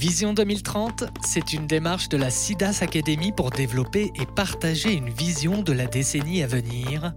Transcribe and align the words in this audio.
Vision 0.00 0.32
2030, 0.32 1.04
c'est 1.22 1.52
une 1.52 1.66
démarche 1.66 2.08
de 2.08 2.16
la 2.16 2.30
SIDAS 2.30 2.78
Academy 2.80 3.32
pour 3.32 3.50
développer 3.50 4.10
et 4.14 4.24
partager 4.24 4.94
une 4.94 5.10
vision 5.10 5.60
de 5.60 5.74
la 5.74 5.84
décennie 5.84 6.42
à 6.42 6.46
venir 6.46 7.12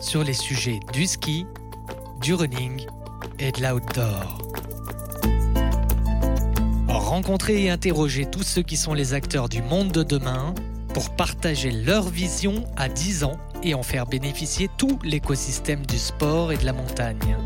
sur 0.00 0.22
les 0.22 0.34
sujets 0.34 0.78
du 0.92 1.06
ski, 1.06 1.46
du 2.20 2.34
running 2.34 2.84
et 3.38 3.52
de 3.52 3.62
l'outdoor. 3.62 4.36
Rencontrer 6.88 7.64
et 7.64 7.70
interroger 7.70 8.26
tous 8.26 8.42
ceux 8.42 8.62
qui 8.62 8.76
sont 8.76 8.92
les 8.92 9.14
acteurs 9.14 9.48
du 9.48 9.62
monde 9.62 9.90
de 9.90 10.02
demain 10.02 10.54
pour 10.92 11.16
partager 11.16 11.70
leur 11.70 12.06
vision 12.06 12.66
à 12.76 12.90
10 12.90 13.24
ans 13.24 13.38
et 13.62 13.72
en 13.72 13.82
faire 13.82 14.04
bénéficier 14.04 14.68
tout 14.76 14.98
l'écosystème 15.02 15.86
du 15.86 15.96
sport 15.96 16.52
et 16.52 16.58
de 16.58 16.66
la 16.66 16.74
montagne. 16.74 17.38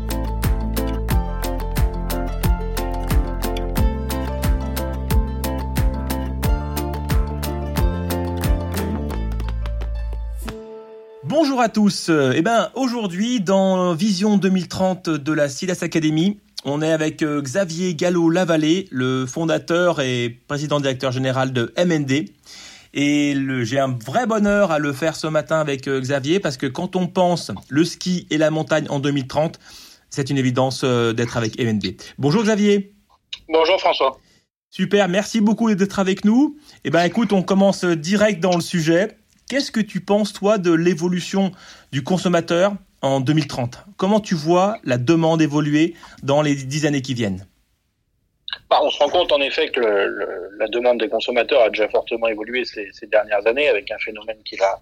Bonjour 11.61 11.69
à 11.69 11.73
tous. 11.73 12.09
Eh 12.33 12.41
ben 12.41 12.71
aujourd'hui 12.73 13.39
dans 13.39 13.93
Vision 13.93 14.37
2030 14.37 15.11
de 15.11 15.31
la 15.31 15.47
Silas 15.47 15.77
Academy, 15.81 16.39
on 16.65 16.81
est 16.81 16.91
avec 16.91 17.21
euh, 17.21 17.39
Xavier 17.39 17.93
Gallo-Lavallée, 17.93 18.87
le 18.89 19.27
fondateur 19.27 20.01
et 20.01 20.39
président 20.47 20.79
directeur 20.79 21.11
général 21.11 21.53
de 21.53 21.71
MND. 21.77 22.25
Et 22.95 23.35
j'ai 23.61 23.77
un 23.77 23.89
vrai 23.89 24.25
bonheur 24.25 24.71
à 24.71 24.79
le 24.79 24.91
faire 24.91 25.15
ce 25.15 25.27
matin 25.27 25.59
avec 25.59 25.87
euh, 25.87 26.01
Xavier 26.01 26.39
parce 26.39 26.57
que 26.57 26.65
quand 26.65 26.95
on 26.95 27.05
pense 27.05 27.51
le 27.69 27.85
ski 27.85 28.25
et 28.31 28.39
la 28.39 28.49
montagne 28.49 28.87
en 28.89 28.97
2030, 28.97 29.59
c'est 30.09 30.31
une 30.31 30.39
évidence 30.39 30.81
euh, 30.83 31.13
d'être 31.13 31.37
avec 31.37 31.59
MND. 31.59 31.95
Bonjour 32.17 32.41
Xavier. 32.41 32.91
Bonjour 33.47 33.79
François. 33.79 34.17
Super, 34.71 35.07
merci 35.09 35.41
beaucoup 35.41 35.71
d'être 35.75 35.99
avec 35.99 36.25
nous. 36.25 36.57
Eh 36.85 36.89
ben 36.89 37.03
écoute, 37.03 37.33
on 37.33 37.43
commence 37.43 37.85
direct 37.85 38.39
dans 38.39 38.55
le 38.55 38.61
sujet. 38.61 39.15
Qu'est-ce 39.51 39.73
que 39.73 39.81
tu 39.81 39.99
penses, 39.99 40.31
toi, 40.31 40.57
de 40.57 40.71
l'évolution 40.71 41.51
du 41.91 42.05
consommateur 42.05 42.71
en 43.01 43.19
2030 43.19 43.79
Comment 43.97 44.21
tu 44.21 44.33
vois 44.33 44.77
la 44.85 44.97
demande 44.97 45.41
évoluer 45.41 45.93
dans 46.23 46.41
les 46.41 46.55
dix 46.55 46.85
années 46.85 47.01
qui 47.01 47.13
viennent? 47.13 47.45
Bah, 48.69 48.79
on 48.81 48.89
se 48.89 48.97
rend 48.99 49.09
compte 49.09 49.33
en 49.33 49.41
effet 49.41 49.67
que 49.67 49.81
la 50.57 50.67
demande 50.69 51.01
des 51.01 51.09
consommateurs 51.09 51.63
a 51.63 51.69
déjà 51.69 51.89
fortement 51.89 52.29
évolué 52.29 52.63
ces, 52.63 52.87
dernières 53.07 53.45
années 53.45 53.67
avec 53.67 53.91
un 53.91 53.97
phénomène 53.97 54.37
qui 54.45 54.57
a, 54.61 54.79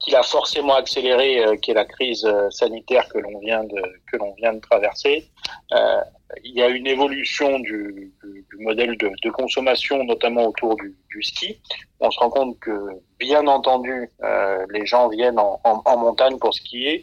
qui 0.00 0.14
a 0.14 0.22
forcément 0.22 0.74
accéléré, 0.74 1.44
euh, 1.44 1.56
qui 1.56 1.70
est 1.70 1.74
la 1.74 1.84
crise 1.84 2.24
euh, 2.24 2.50
sanitaire 2.50 3.08
que 3.08 3.18
l'on 3.18 3.38
vient 3.38 3.64
de 3.64 3.82
que 4.10 4.16
l'on 4.16 4.32
vient 4.34 4.54
de 4.54 4.60
traverser. 4.60 5.28
Euh, 5.72 6.00
il 6.44 6.54
y 6.54 6.62
a 6.62 6.68
une 6.68 6.86
évolution 6.86 7.58
du, 7.60 8.12
du, 8.22 8.46
du 8.50 8.62
modèle 8.62 8.96
de, 8.98 9.10
de, 9.22 9.30
consommation, 9.30 10.04
notamment 10.04 10.46
autour 10.46 10.76
du, 10.76 10.94
du, 11.10 11.22
ski. 11.22 11.58
On 12.00 12.10
se 12.10 12.18
rend 12.18 12.28
compte 12.28 12.60
que, 12.60 12.70
bien 13.18 13.46
entendu, 13.46 14.10
euh, 14.22 14.66
les 14.70 14.84
gens 14.84 15.08
viennent 15.08 15.38
en, 15.38 15.58
en, 15.64 15.96
montagne 15.96 16.38
pour 16.38 16.52
skier, 16.52 17.02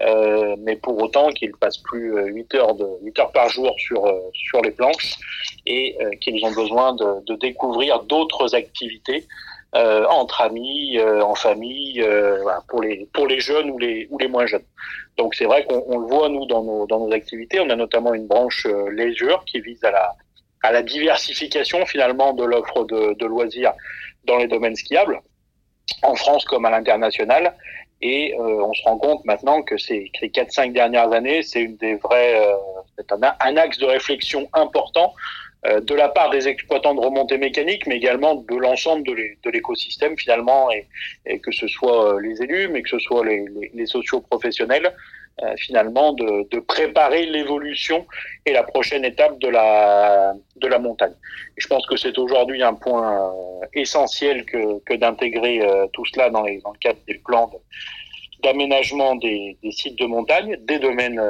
euh, 0.00 0.56
mais 0.58 0.74
pour 0.74 1.00
autant 1.00 1.28
qu'ils 1.28 1.52
passent 1.52 1.78
plus 1.78 2.16
8 2.32 2.54
heures 2.56 2.74
de 2.74 2.86
8 3.02 3.18
heures 3.20 3.32
par 3.32 3.48
jour 3.48 3.72
sur 3.78 4.12
sur 4.32 4.60
les 4.62 4.72
planches 4.72 5.14
et 5.66 5.96
qu'ils 6.20 6.44
ont 6.44 6.52
besoin 6.52 6.94
de, 6.94 7.24
de 7.26 7.36
découvrir 7.36 8.02
d'autres 8.02 8.56
activités 8.56 9.24
euh, 9.76 10.06
entre 10.06 10.40
amis, 10.40 10.98
euh, 10.98 11.20
en 11.20 11.34
famille, 11.34 12.00
euh, 12.00 12.40
voilà, 12.42 12.60
pour 12.68 12.80
les 12.80 13.08
pour 13.12 13.26
les 13.26 13.40
jeunes 13.40 13.70
ou 13.70 13.78
les 13.78 14.06
ou 14.08 14.18
les 14.18 14.28
moins 14.28 14.46
jeunes. 14.46 14.64
Donc 15.16 15.34
c'est 15.34 15.46
vrai 15.46 15.64
qu'on 15.64 15.98
le 15.98 16.06
voit 16.06 16.28
nous 16.28 16.46
dans 16.46 16.62
nos 16.62 16.86
dans 16.86 17.04
nos 17.04 17.12
activités. 17.12 17.58
On 17.58 17.68
a 17.70 17.74
notamment 17.74 18.14
une 18.14 18.28
branche 18.28 18.68
leisure 18.92 19.44
qui 19.46 19.60
vise 19.60 19.82
à 19.82 19.90
la 19.90 20.12
à 20.62 20.70
la 20.70 20.82
diversification 20.82 21.84
finalement 21.86 22.32
de 22.34 22.44
l'offre 22.44 22.84
de, 22.84 23.14
de 23.14 23.26
loisirs 23.26 23.72
dans 24.24 24.36
les 24.38 24.46
domaines 24.46 24.76
skiables, 24.76 25.20
en 26.02 26.14
France 26.14 26.44
comme 26.44 26.64
à 26.66 26.70
l'international. 26.70 27.54
Et 28.00 28.34
on 28.38 28.72
se 28.74 28.82
rend 28.84 28.98
compte 28.98 29.24
maintenant 29.24 29.62
que 29.62 29.78
ces, 29.78 30.10
ces 30.20 30.28
4-5 30.28 30.72
dernières 30.72 31.10
années, 31.12 31.42
c'est 31.42 31.62
une 31.62 31.76
des 31.76 31.94
vraies, 31.96 32.38
c'est 32.98 33.10
un, 33.12 33.20
un, 33.40 33.56
axe 33.56 33.78
de 33.78 33.86
réflexion 33.86 34.46
important 34.52 35.14
euh, 35.14 35.14
de 35.64 35.94
la 35.94 36.08
part 36.08 36.30
des 36.30 36.46
exploitants 36.46 36.94
de 36.94 37.00
remontée 37.00 37.38
mécanique, 37.38 37.86
mais 37.86 37.96
également 37.96 38.34
de 38.34 38.54
l'ensemble 38.56 39.02
de 39.04 39.50
l'écosystème 39.50 40.16
finalement, 40.18 40.68
et, 40.70 41.38
que 41.38 41.52
ce 41.52 41.66
soit 41.68 42.14
euh, 42.14 42.20
les 42.20 42.42
élus, 42.42 42.68
mais 42.68 42.82
que 42.82 42.90
ce 42.90 42.98
soit 42.98 43.24
les, 43.24 43.44
les, 43.72 43.86
socioprofessionnels, 43.86 44.92
euh, 45.42 45.54
finalement, 45.56 46.12
de, 46.12 46.58
préparer 46.60 47.26
l'évolution 47.26 48.06
et 48.46 48.52
la 48.52 48.62
prochaine 48.62 49.04
étape 49.04 49.38
de 49.38 49.48
la, 49.48 50.34
de 50.56 50.66
la 50.66 50.78
montagne. 50.78 51.14
Je 51.56 51.66
pense 51.66 51.86
que 51.86 51.96
c'est 51.96 52.16
aujourd'hui 52.18 52.62
un 52.62 52.74
point 52.74 53.32
essentiel 53.74 54.44
que, 54.44 54.80
que 54.84 54.94
d'intégrer 54.94 55.60
tout 55.92 56.04
cela 56.06 56.30
dans, 56.30 56.42
les, 56.42 56.58
dans 56.58 56.72
le 56.72 56.78
cadre 56.78 56.98
des 57.06 57.20
plans 57.24 57.50
d'aménagement 58.42 59.16
des, 59.16 59.56
sites 59.70 59.98
de 59.98 60.06
montagne, 60.06 60.56
des 60.62 60.78
domaines 60.78 61.20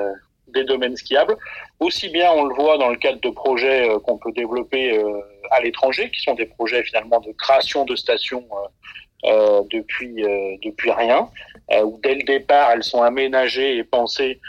des 0.48 0.64
domaines 0.64 0.96
skiables. 0.96 1.36
Aussi 1.80 2.08
bien, 2.08 2.30
on 2.32 2.44
le 2.44 2.54
voit 2.54 2.78
dans 2.78 2.88
le 2.88 2.96
cadre 2.96 3.20
de 3.20 3.30
projets 3.30 3.88
euh, 3.88 3.98
qu'on 3.98 4.18
peut 4.18 4.32
développer 4.32 4.98
euh, 4.98 5.20
à 5.50 5.60
l'étranger, 5.60 6.10
qui 6.10 6.20
sont 6.20 6.34
des 6.34 6.46
projets 6.46 6.82
finalement 6.82 7.20
de 7.20 7.32
création 7.32 7.84
de 7.84 7.96
stations 7.96 8.44
euh, 9.24 9.62
depuis 9.70 10.22
depuis 10.62 10.90
rien, 10.90 11.28
où 11.82 11.98
dès 12.02 12.14
le 12.14 12.22
départ 12.24 12.72
elles 12.72 12.82
sont 12.82 13.02
aménagées 13.02 13.78
et 13.78 13.84
pensées 13.84 14.40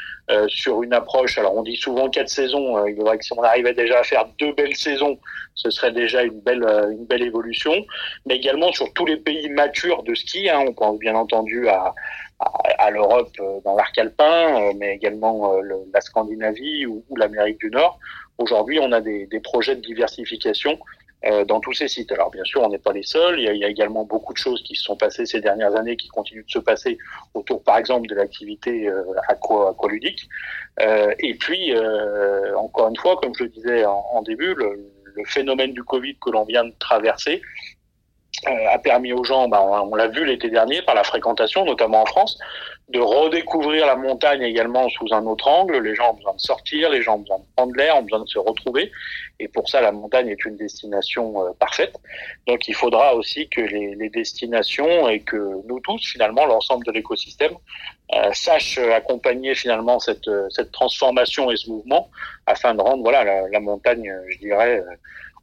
sur 0.48 0.84
une 0.84 0.94
approche. 0.94 1.38
Alors 1.38 1.56
on 1.56 1.64
dit 1.64 1.78
souvent 1.78 2.10
quatre 2.10 2.30
saisons. 2.30 2.86
il 2.86 2.96
faudrait 2.96 3.18
que 3.18 3.24
si 3.24 3.32
on 3.34 3.44
arrivait 3.44 3.74
déjà 3.74 4.00
à 4.00 4.04
faire 4.04 4.26
deux 4.40 4.52
belles 4.54 4.76
saisons, 4.76 5.18
ce 5.54 5.70
serait 5.70 5.94
déjà 5.94 6.24
une 6.24 6.42
belle 6.42 6.66
une 6.92 7.06
belle 7.06 7.24
évolution. 7.24 7.86
Mais 8.26 8.36
également 8.36 8.72
sur 8.74 8.92
tous 8.94 9.06
les 9.06 9.18
pays 9.18 9.50
matures 9.50 10.04
de 10.04 10.14
ski. 10.14 10.50
Hein, 10.50 10.66
on 10.68 10.74
pense 10.74 11.00
bien 11.00 11.16
entendu 11.16 11.70
à 11.70 11.94
à, 12.40 12.92
l'Europe 12.92 13.32
euh, 13.40 13.60
dans 13.64 13.76
l'arc 13.76 13.98
alpin, 13.98 14.70
euh, 14.70 14.74
mais 14.76 14.96
également 14.96 15.54
euh, 15.54 15.62
la 15.94 16.02
Scandinavie 16.02 16.86
ou, 16.86 17.04
l'Amérique 17.16 17.60
du 17.60 17.70
Nord. 17.70 18.00
Aujourd'hui, 18.38 18.80
on 18.82 18.92
a 18.92 19.02
des, 19.02 19.26
des, 19.28 19.40
projets 19.40 19.76
de 19.76 19.82
diversification 19.82 20.78
dans 21.48 21.60
tous 21.60 21.74
ces 21.74 21.88
sites. 21.88 22.12
Alors 22.12 22.30
bien 22.30 22.44
sûr, 22.44 22.62
on 22.62 22.70
n'est 22.70 22.78
pas 22.78 22.94
les 22.94 23.02
seuls. 23.02 23.40
Il 23.40 23.46
y, 23.46 23.50
a, 23.50 23.54
il 23.54 23.60
y, 23.60 23.66
a, 23.66 23.68
également 23.68 24.04
beaucoup 24.04 24.32
de 24.32 24.38
choses 24.38 24.62
qui 24.62 24.76
se 24.76 24.84
sont 24.84 24.96
passées 24.96 25.26
ces 25.26 25.42
dernières 25.42 25.76
années, 25.76 25.98
qui 25.98 26.08
continuent 26.08 26.46
de 26.46 26.52
se 26.52 26.60
passer 26.60 27.00
autour, 27.34 27.64
par 27.64 27.80
exemple, 27.80 28.08
de 28.08 28.14
l'activité 28.14 28.92
aqua, 29.28 29.72
aqualudique. 29.72 30.30
Euh, 30.82 31.14
et 31.20 31.36
puis, 31.36 31.74
euh, 31.74 32.56
encore 32.58 32.90
une 32.90 32.98
fois, 32.98 33.18
comme 33.18 33.34
je 33.36 33.44
le 33.44 33.50
disais 33.50 33.86
en, 33.86 34.04
en 34.12 34.22
début, 34.22 34.54
le, 34.56 34.92
le, 35.04 35.24
phénomène 35.26 35.74
du 35.74 35.84
Covid 35.84 36.18
que 36.20 36.30
l'on 36.30 36.44
vient 36.44 36.66
de 36.66 36.74
traverser 36.80 37.42
euh, 37.42 37.75
a 38.46 38.78
permis 38.80 39.14
aux 39.14 39.24
gens, 39.24 39.48
bah, 39.48 39.62
on, 39.62 39.96
l'a 39.96 40.08
vu 40.08 40.26
l'été 40.26 40.50
dernier 40.50 40.82
par 40.82 40.96
la 40.96 41.04
fréquentation, 41.04 41.66
notamment 41.66 42.02
en 42.02 42.06
France, 42.06 42.38
de 42.90 43.00
redécouvrir 43.00 43.88
la 43.88 43.96
montagne 43.96 44.44
également 44.44 44.88
sous 44.90 45.08
un 45.12 45.26
autre 45.26 45.48
angle. 45.48 45.80
Les 45.80 45.96
gens 45.96 46.12
ont 46.12 46.16
besoin 46.16 46.34
de 46.34 46.40
sortir, 46.40 46.90
les 46.90 47.02
gens 47.02 47.16
ont 47.16 47.20
besoin 47.20 47.40
de 47.40 47.46
prendre 47.56 47.76
l'air, 47.76 47.98
ont 47.98 48.04
besoin 48.04 48.20
de 48.20 48.28
se 48.28 48.38
retrouver. 48.38 48.92
Et 49.40 49.48
pour 49.48 49.68
ça, 49.70 49.82
la 49.82 49.92
montagne 49.92 50.30
est 50.30 50.46
une 50.46 50.58
destination 50.58 51.46
euh, 51.46 51.52
parfaite. 51.60 51.96
Donc 52.48 52.68
il 52.68 52.76
faudra 52.76 53.16
aussi 53.16 53.50
que 53.50 53.62
les, 53.62 53.96
les, 53.96 54.10
destinations 54.10 55.10
et 55.10 55.22
que 55.22 55.62
nous 55.68 55.80
tous, 55.80 56.06
finalement, 56.06 56.46
l'ensemble 56.46 56.86
de 56.86 56.92
l'écosystème, 56.92 57.54
euh, 58.14 58.32
sachent 58.34 58.78
accompagner 58.78 59.56
finalement 59.56 60.00
cette, 60.00 60.30
cette 60.50 60.72
transformation 60.72 61.50
et 61.50 61.58
ce 61.58 61.70
mouvement 61.70 62.10
afin 62.46 62.76
de 62.76 62.82
rendre 62.82 63.02
voilà, 63.02 63.24
la, 63.24 63.50
la 63.50 63.60
montagne, 63.60 64.14
je 64.30 64.38
dirais, 64.38 64.84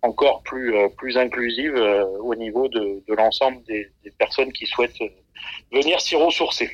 encore 0.03 0.43
plus 0.43 0.75
euh, 0.75 0.89
plus 0.97 1.17
inclusive 1.17 1.75
euh, 1.75 2.05
au 2.21 2.35
niveau 2.35 2.69
de, 2.69 3.03
de 3.09 3.15
l'ensemble 3.15 3.59
des, 3.67 3.89
des, 4.05 4.11
personnes 4.19 4.53
qui 4.53 4.67
souhaitent 4.67 5.01
euh, 5.01 5.09
venir 5.73 6.01
s'y 6.01 6.17
ressourcer. 6.17 6.71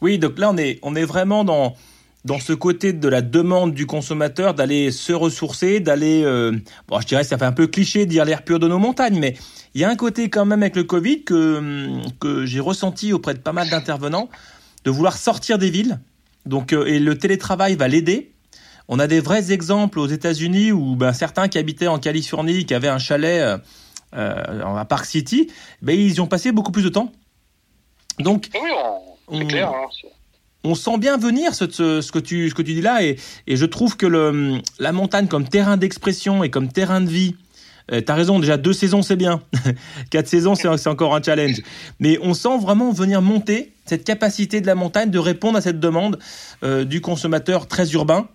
Oui, 0.00 0.18
donc 0.18 0.38
là 0.38 0.50
on 0.50 0.56
est 0.56 0.78
on 0.82 0.94
est 0.94 1.04
vraiment 1.04 1.44
dans 1.44 1.74
dans 2.24 2.38
ce 2.38 2.52
côté 2.52 2.92
de 2.92 3.08
la 3.08 3.20
demande 3.20 3.74
du 3.74 3.86
consommateur 3.86 4.54
d'aller 4.54 4.92
se 4.92 5.12
ressourcer, 5.12 5.80
d'aller, 5.80 6.22
euh, 6.22 6.52
bon, 6.86 7.00
je 7.00 7.06
dirais, 7.08 7.24
ça 7.24 7.36
fait 7.36 7.44
un 7.44 7.52
peu 7.52 7.66
cliché 7.66 8.06
de 8.06 8.10
dire 8.10 8.24
l'air 8.24 8.44
pur 8.44 8.60
de 8.60 8.68
nos 8.68 8.78
montagnes, 8.78 9.18
mais 9.18 9.34
il 9.74 9.80
y 9.80 9.84
a 9.84 9.88
un 9.88 9.96
côté 9.96 10.30
quand 10.30 10.44
même 10.44 10.62
avec 10.62 10.76
le 10.76 10.84
Covid 10.84 11.24
que 11.24 11.60
que 12.20 12.46
j'ai 12.46 12.60
ressenti 12.60 13.12
auprès 13.12 13.34
de 13.34 13.40
pas 13.40 13.52
mal 13.52 13.68
d'intervenants, 13.70 14.28
de 14.84 14.90
vouloir 14.90 15.16
sortir 15.16 15.58
des 15.58 15.70
villes. 15.70 15.98
Donc, 16.46 16.72
et 16.72 16.98
le 16.98 17.16
télétravail 17.16 17.76
va 17.76 17.86
l'aider 17.86 18.32
on 18.88 18.98
a 18.98 19.06
des 19.06 19.20
vrais 19.20 19.52
exemples 19.52 19.98
aux 19.98 20.06
États-Unis 20.06 20.72
où 20.72 20.96
ben, 20.96 21.12
certains 21.12 21.48
qui 21.48 21.58
habitaient 21.58 21.86
en 21.86 21.98
Californie, 21.98 22.66
qui 22.66 22.74
avaient 22.74 22.88
un 22.88 22.98
chalet 22.98 23.40
euh, 23.40 23.58
euh 24.14 24.76
à 24.76 24.84
Park 24.84 25.04
City, 25.06 25.50
ben, 25.80 25.98
ils 25.98 26.14
y 26.14 26.20
ont 26.20 26.26
passé 26.26 26.52
beaucoup 26.52 26.72
plus 26.72 26.82
de 26.82 26.88
temps. 26.88 27.12
Donc, 28.18 28.50
oui, 28.54 28.70
on, 29.28 29.46
clair, 29.46 29.68
hein, 29.68 29.88
on 30.64 30.74
sent 30.74 30.98
bien 30.98 31.16
venir 31.16 31.54
ce, 31.54 31.70
ce, 31.70 32.12
que, 32.12 32.18
tu, 32.18 32.50
ce 32.50 32.54
que 32.54 32.62
tu 32.62 32.74
dis 32.74 32.82
là, 32.82 33.02
et, 33.02 33.18
et 33.46 33.56
je 33.56 33.64
trouve 33.64 33.96
que 33.96 34.06
le, 34.06 34.60
la 34.78 34.92
montagne 34.92 35.26
comme 35.26 35.48
terrain 35.48 35.76
d'expression 35.76 36.44
et 36.44 36.50
comme 36.50 36.68
terrain 36.70 37.00
de 37.00 37.08
vie, 37.08 37.36
euh, 37.90 38.00
T'as 38.00 38.14
raison, 38.14 38.38
déjà 38.38 38.56
deux 38.56 38.72
saisons 38.72 39.02
c'est 39.02 39.16
bien, 39.16 39.42
quatre 40.10 40.28
saisons 40.28 40.54
c'est 40.54 40.86
encore 40.86 41.14
un 41.14 41.22
challenge. 41.22 41.62
Mais 41.98 42.18
on 42.22 42.34
sent 42.34 42.58
vraiment 42.60 42.92
venir 42.92 43.22
monter 43.22 43.72
cette 43.86 44.04
capacité 44.04 44.60
de 44.60 44.66
la 44.66 44.74
montagne 44.74 45.10
de 45.10 45.18
répondre 45.18 45.58
à 45.58 45.60
cette 45.60 45.80
demande 45.80 46.18
euh, 46.62 46.84
du 46.84 47.00
consommateur 47.00 47.66
très 47.66 47.90
urbain 47.92 48.28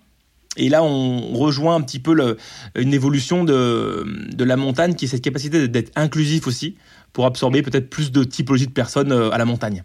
Et 0.56 0.68
là, 0.68 0.82
on 0.82 1.34
rejoint 1.34 1.76
un 1.76 1.80
petit 1.82 2.00
peu 2.00 2.36
une 2.74 2.94
évolution 2.94 3.44
de, 3.44 4.04
la 4.38 4.56
montagne 4.56 4.94
qui 4.94 5.04
est 5.04 5.08
cette 5.08 5.22
capacité 5.22 5.68
d'être 5.68 5.92
inclusif 5.96 6.46
aussi 6.46 6.76
pour 7.12 7.26
absorber 7.26 7.62
peut-être 7.62 7.90
plus 7.90 8.12
de 8.12 8.24
typologies 8.24 8.66
de 8.66 8.72
personnes 8.72 9.12
euh, 9.12 9.30
à 9.30 9.38
la 9.38 9.44
montagne. 9.44 9.82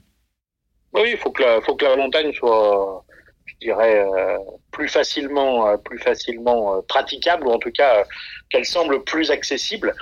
Oui, 0.94 1.12
il 1.12 1.18
faut 1.18 1.32
que 1.32 1.44
la, 1.86 1.96
montagne 1.96 2.32
soit, 2.34 3.04
je 3.46 3.54
dirais, 3.62 4.06
euh, 4.06 4.38
plus 4.72 4.88
facilement, 4.88 5.68
euh, 5.68 5.78
plus 5.78 5.98
facilement 6.00 6.82
praticable 6.84 7.48
ou 7.48 7.52
en 7.52 7.60
tout 7.60 7.72
cas 7.72 8.04
qu'elle 8.50 8.66
semble 8.66 9.04
plus 9.04 9.32
accessible. 9.32 9.94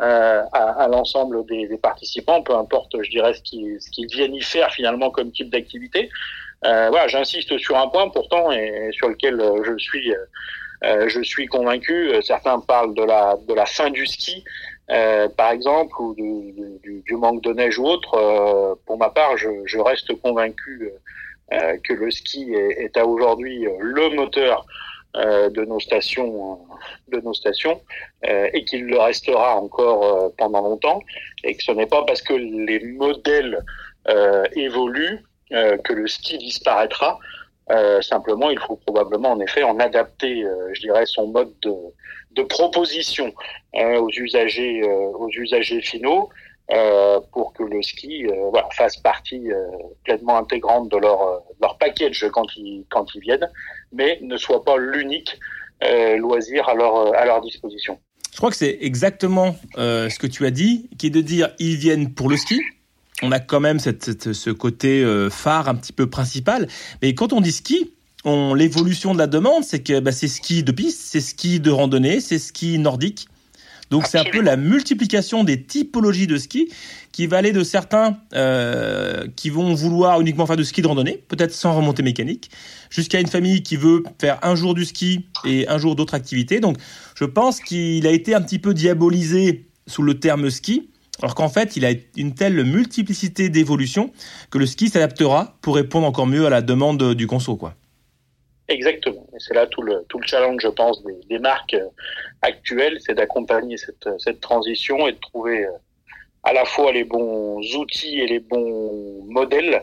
à, 0.00 0.86
l'ensemble 0.88 1.44
des, 1.46 1.76
participants, 1.78 2.40
peu 2.40 2.54
importe, 2.54 2.94
je 3.02 3.10
dirais, 3.10 3.34
ce 3.34 3.42
qu'ils 3.42 4.06
viennent 4.06 4.34
y 4.34 4.42
faire 4.42 4.70
finalement 4.70 5.10
comme 5.10 5.32
type 5.32 5.50
d'activité. 5.50 6.08
Euh, 6.64 6.88
voilà, 6.90 7.06
j'insiste 7.08 7.56
sur 7.58 7.76
un 7.76 7.88
point 7.88 8.08
pourtant 8.08 8.50
et 8.50 8.90
sur 8.92 9.08
lequel 9.08 9.40
euh, 9.40 9.62
je 9.62 9.78
suis, 9.78 10.12
euh, 10.84 11.08
je 11.08 11.20
suis 11.20 11.46
convaincu. 11.46 12.12
Certains 12.22 12.58
parlent 12.60 12.94
de 12.94 13.04
la 13.04 13.36
de 13.46 13.54
la 13.54 13.66
fin 13.66 13.90
du 13.90 14.06
ski, 14.06 14.44
par 15.36 15.52
exemple, 15.52 15.94
ou 16.00 16.14
du, 16.14 16.52
du, 16.82 17.02
du, 17.02 17.16
manque 17.16 17.42
de 17.42 17.52
neige 17.52 17.78
ou 17.78 17.86
autre. 17.86 18.78
pour 18.86 18.98
ma 18.98 19.10
part, 19.10 19.36
je, 19.36 19.48
je 19.66 19.78
reste 19.78 20.14
convaincu 20.20 20.90
que 21.50 21.92
le 21.92 22.10
ski 22.10 22.52
est, 22.54 22.84
est 22.84 22.96
à 22.96 23.06
aujourd'hui 23.06 23.66
le 23.78 24.08
moteur 24.10 24.66
de 25.14 25.64
nos 25.64 25.80
stations, 25.80 26.58
de 27.08 27.20
nos 27.20 27.34
stations, 27.34 27.80
et 28.22 28.64
qu'il 28.64 28.86
le 28.86 28.98
restera 28.98 29.56
encore 29.56 30.32
pendant 30.38 30.62
longtemps, 30.62 31.00
et 31.44 31.54
que 31.54 31.62
ce 31.62 31.72
n'est 31.72 31.86
pas 31.86 32.04
parce 32.06 32.22
que 32.22 32.34
les 32.34 32.80
modèles 32.92 33.62
évoluent 34.54 35.18
euh, 35.18 35.28
que 35.50 35.92
le 35.92 36.06
ski 36.06 36.38
disparaîtra. 36.38 37.18
Euh, 37.70 38.00
simplement, 38.00 38.50
il 38.50 38.58
faut 38.58 38.76
probablement 38.76 39.32
en 39.32 39.40
effet 39.40 39.62
en 39.62 39.78
adapter, 39.78 40.42
euh, 40.42 40.70
je 40.72 40.80
dirais, 40.80 41.04
son 41.04 41.26
mode 41.28 41.52
de, 41.62 42.42
proposition 42.48 43.34
aux 43.74 44.10
usagers, 44.12 44.84
aux 44.84 45.28
usagers 45.32 45.82
finaux, 45.82 46.28
pour 47.32 47.52
que 47.52 47.64
le 47.64 47.82
ski 47.82 48.28
fasse 48.76 48.96
partie 48.96 49.48
pleinement 50.04 50.38
intégrante 50.38 50.88
de 50.88 50.98
leur, 50.98 51.42
leur 51.60 51.76
package 51.78 52.28
quand 52.32 52.46
ils, 52.54 52.84
quand 52.90 53.12
ils 53.16 53.22
viennent, 53.22 53.50
mais 53.90 54.20
ne 54.22 54.36
soit 54.36 54.64
pas 54.64 54.76
l'unique 54.76 55.36
loisir 56.16 56.68
à 56.68 56.74
leur, 56.74 57.12
à 57.12 57.24
leur 57.24 57.40
disposition. 57.40 57.98
Je 58.30 58.36
crois 58.36 58.50
que 58.50 58.56
c'est 58.56 58.78
exactement 58.82 59.56
ce 59.74 60.16
que 60.16 60.28
tu 60.28 60.46
as 60.46 60.52
dit, 60.52 60.88
qui 60.96 61.08
est 61.08 61.10
de 61.10 61.20
dire 61.20 61.50
ils 61.58 61.76
viennent 61.76 62.14
pour 62.14 62.28
le 62.28 62.36
ski, 62.36 62.60
on 63.22 63.32
a 63.32 63.40
quand 63.40 63.60
même 63.60 63.78
cette, 63.78 64.32
ce 64.32 64.50
côté 64.50 65.02
euh, 65.02 65.30
phare 65.30 65.68
un 65.68 65.74
petit 65.74 65.92
peu 65.92 66.08
principal. 66.08 66.68
Mais 67.02 67.14
quand 67.14 67.32
on 67.32 67.40
dit 67.40 67.52
ski, 67.52 67.92
on, 68.24 68.54
l'évolution 68.54 69.12
de 69.12 69.18
la 69.18 69.26
demande, 69.26 69.64
c'est 69.64 69.80
que 69.80 70.00
bah, 70.00 70.12
c'est 70.12 70.28
ski 70.28 70.62
de 70.62 70.72
piste, 70.72 71.00
c'est 71.02 71.20
ski 71.20 71.60
de 71.60 71.70
randonnée, 71.70 72.20
c'est 72.20 72.38
ski 72.38 72.78
nordique. 72.78 73.28
Donc 73.90 74.06
c'est 74.06 74.18
un 74.18 74.24
peu 74.24 74.42
la 74.42 74.56
multiplication 74.56 75.44
des 75.44 75.62
typologies 75.62 76.26
de 76.26 76.36
ski 76.36 76.70
qui 77.10 77.26
va 77.26 77.38
aller 77.38 77.52
de 77.52 77.64
certains 77.64 78.18
euh, 78.34 79.26
qui 79.34 79.48
vont 79.48 79.72
vouloir 79.72 80.20
uniquement 80.20 80.44
faire 80.44 80.58
du 80.58 80.64
ski 80.64 80.82
de 80.82 80.86
randonnée, 80.86 81.24
peut-être 81.28 81.54
sans 81.54 81.74
remontée 81.74 82.02
mécanique, 82.02 82.50
jusqu'à 82.90 83.18
une 83.18 83.28
famille 83.28 83.62
qui 83.62 83.76
veut 83.76 84.02
faire 84.20 84.38
un 84.42 84.54
jour 84.56 84.74
du 84.74 84.84
ski 84.84 85.26
et 85.46 85.66
un 85.68 85.78
jour 85.78 85.96
d'autres 85.96 86.14
activités. 86.14 86.60
Donc 86.60 86.76
je 87.14 87.24
pense 87.24 87.60
qu'il 87.60 88.06
a 88.06 88.10
été 88.10 88.34
un 88.34 88.42
petit 88.42 88.58
peu 88.58 88.74
diabolisé 88.74 89.66
sous 89.86 90.02
le 90.02 90.20
terme 90.20 90.50
ski 90.50 90.90
alors 91.22 91.34
qu'en 91.34 91.48
fait, 91.48 91.76
il 91.76 91.84
a 91.84 91.90
une 92.16 92.34
telle 92.34 92.64
multiplicité 92.64 93.48
d'évolutions 93.48 94.12
que 94.50 94.58
le 94.58 94.66
ski 94.66 94.88
s'adaptera 94.88 95.56
pour 95.62 95.74
répondre 95.74 96.06
encore 96.06 96.26
mieux 96.26 96.46
à 96.46 96.50
la 96.50 96.62
demande 96.62 97.14
du 97.14 97.26
conso. 97.26 97.58
Exactement. 98.68 99.26
Et 99.34 99.38
c'est 99.38 99.54
là 99.54 99.66
tout 99.66 99.82
le, 99.82 100.04
tout 100.08 100.18
le 100.18 100.26
challenge, 100.26 100.62
je 100.62 100.68
pense, 100.68 101.02
des, 101.28 101.38
marques 101.38 101.74
euh, 101.74 101.88
actuelles, 102.42 102.98
c'est 103.00 103.14
d'accompagner 103.14 103.78
cette, 103.78 104.08
cette 104.18 104.40
transition 104.40 105.08
et 105.08 105.12
de 105.12 105.18
trouver 105.18 105.64
euh, 105.64 105.70
à 106.44 106.52
la 106.52 106.64
fois 106.66 106.92
les 106.92 107.04
bons 107.04 107.60
outils 107.76 108.20
et 108.20 108.26
les 108.26 108.40
bons 108.40 109.24
modèles 109.24 109.82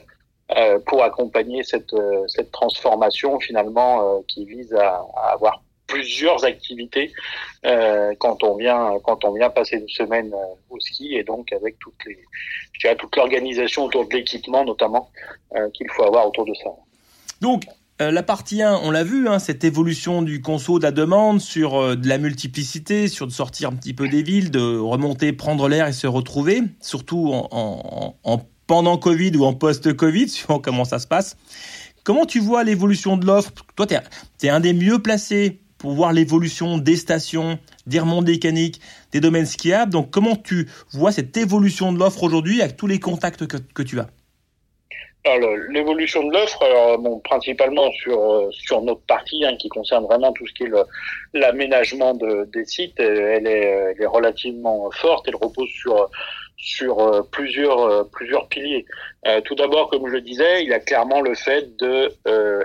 euh, 0.56 0.80
pour 0.86 1.04
accompagner 1.04 1.64
cette, 1.64 1.96
cette 2.28 2.52
transformation 2.52 3.40
finalement 3.40 4.22
qui 4.28 4.46
vise 4.46 4.74
à, 4.74 5.04
à 5.18 5.34
avoir 5.34 5.64
plusieurs 5.88 6.44
activités 6.46 7.12
euh, 7.66 8.14
quand 8.20 8.44
on 8.44 8.58
vient 8.58 8.94
quand 9.04 9.24
on 9.24 9.34
vient 9.34 9.50
passer 9.50 9.78
une 9.78 9.90
semaine 9.90 10.32
euh, 10.34 10.56
au 10.70 10.80
ski 10.80 11.16
et 11.16 11.24
donc 11.24 11.52
avec 11.54 11.78
toute 11.80 13.16
l'organisation 13.16 13.86
autour 13.86 14.08
de 14.08 14.14
l'équipement 14.14 14.64
notamment 14.66 15.10
euh, 15.56 15.70
qu'il 15.74 15.90
faut 15.92 16.04
avoir 16.04 16.28
autour 16.28 16.46
de 16.46 16.54
ça. 16.56 16.70
Donc 17.42 17.64
la 17.98 18.24
partie 18.24 18.62
1, 18.62 18.82
on 18.84 18.92
l'a 18.92 19.06
vu, 19.06 19.30
hein, 19.30 19.40
cette 19.40 19.64
évolution 19.64 20.22
du 20.22 20.42
conso 20.42 20.80
de 20.80 20.84
la 20.84 20.92
demande 20.92 21.40
sur 21.40 21.96
de 21.96 22.10
la 22.10 22.18
multiplicité, 22.18 23.08
sur 23.08 23.26
de 23.26 23.32
sortir 23.32 23.70
un 23.70 23.74
petit 23.74 23.94
peu 23.94 24.10
des 24.10 24.22
villes, 24.22 24.52
de 24.52 24.78
remonter, 24.78 25.32
prendre 25.32 25.70
l'air 25.70 25.88
et 25.88 25.94
se 25.94 26.06
retrouver, 26.06 26.60
surtout 26.82 27.32
en 27.32 28.42
pendant 28.68 28.98
Covid 28.98 29.36
ou 29.38 29.46
en 29.46 29.54
post-Covid, 29.54 30.30
suivant 30.30 30.60
comment 30.60 30.86
ça 30.86 31.00
se 31.00 31.08
passe. 31.08 31.38
Comment 32.04 32.26
tu 32.26 32.40
vois 32.40 32.64
l'évolution 32.64 33.18
de 33.18 33.26
l'offre? 33.26 33.52
Toi, 33.76 33.88
tu 33.88 33.96
es, 33.96 34.00
es, 34.44 34.50
un 34.50 34.60
des 34.60 34.74
mieux 34.74 35.00
placés 35.00 35.60
voir 35.94 36.14
l'évolution 36.14 36.78
des 36.78 36.96
stations, 36.96 37.60
des 37.86 38.00
remontées 38.00 38.34
mécaniques, 38.34 38.82
des 39.12 39.20
domaines 39.20 39.46
skiables. 39.46 39.92
Donc, 39.92 40.12
comment 40.12 40.36
tu 40.36 40.68
vois 40.92 41.12
cette 41.12 41.36
évolution 41.38 41.92
de 41.92 42.00
l'offre 42.00 42.24
aujourd'hui 42.24 42.62
avec 42.62 42.78
tous 42.78 42.88
les 42.88 43.00
contacts 43.00 43.46
que, 43.46 43.58
que 43.58 43.84
tu 43.84 44.00
as? 44.00 44.08
L'évolution 45.70 46.24
de 46.24 46.32
l'offre, 46.34 46.60
principalement 47.24 47.90
sur 47.94 48.20
euh, 48.20 48.48
sur 48.52 48.84
notre 48.84 49.02
partie 49.02 49.44
hein, 49.44 49.56
qui 49.60 49.70
concerne 49.70 50.04
vraiment 50.04 50.32
tout 50.34 50.46
ce 50.46 50.54
qui 50.54 50.66
est 50.66 50.72
l'aménagement 51.34 52.14
de, 52.14 52.48
des 52.54 52.64
sites, 52.64 53.00
elle 53.00 53.48
est, 53.48 53.96
elle 53.98 54.02
est 54.02 54.06
relativement 54.06 54.92
forte. 54.92 55.28
Elle 55.28 55.36
repose 55.36 55.70
sur 55.70 56.12
sur 56.66 57.00
euh, 57.00 57.22
plusieurs 57.32 57.80
euh, 57.80 58.04
plusieurs 58.12 58.48
piliers. 58.48 58.86
Euh, 59.28 59.40
tout 59.42 59.56
d'abord, 59.56 59.90
comme 59.90 60.08
je 60.08 60.14
le 60.14 60.22
disais, 60.22 60.64
il 60.64 60.70
y 60.70 60.74
a 60.74 60.80
clairement 60.80 61.22
le 61.22 61.36
fait 61.36 61.76
de 61.78 62.10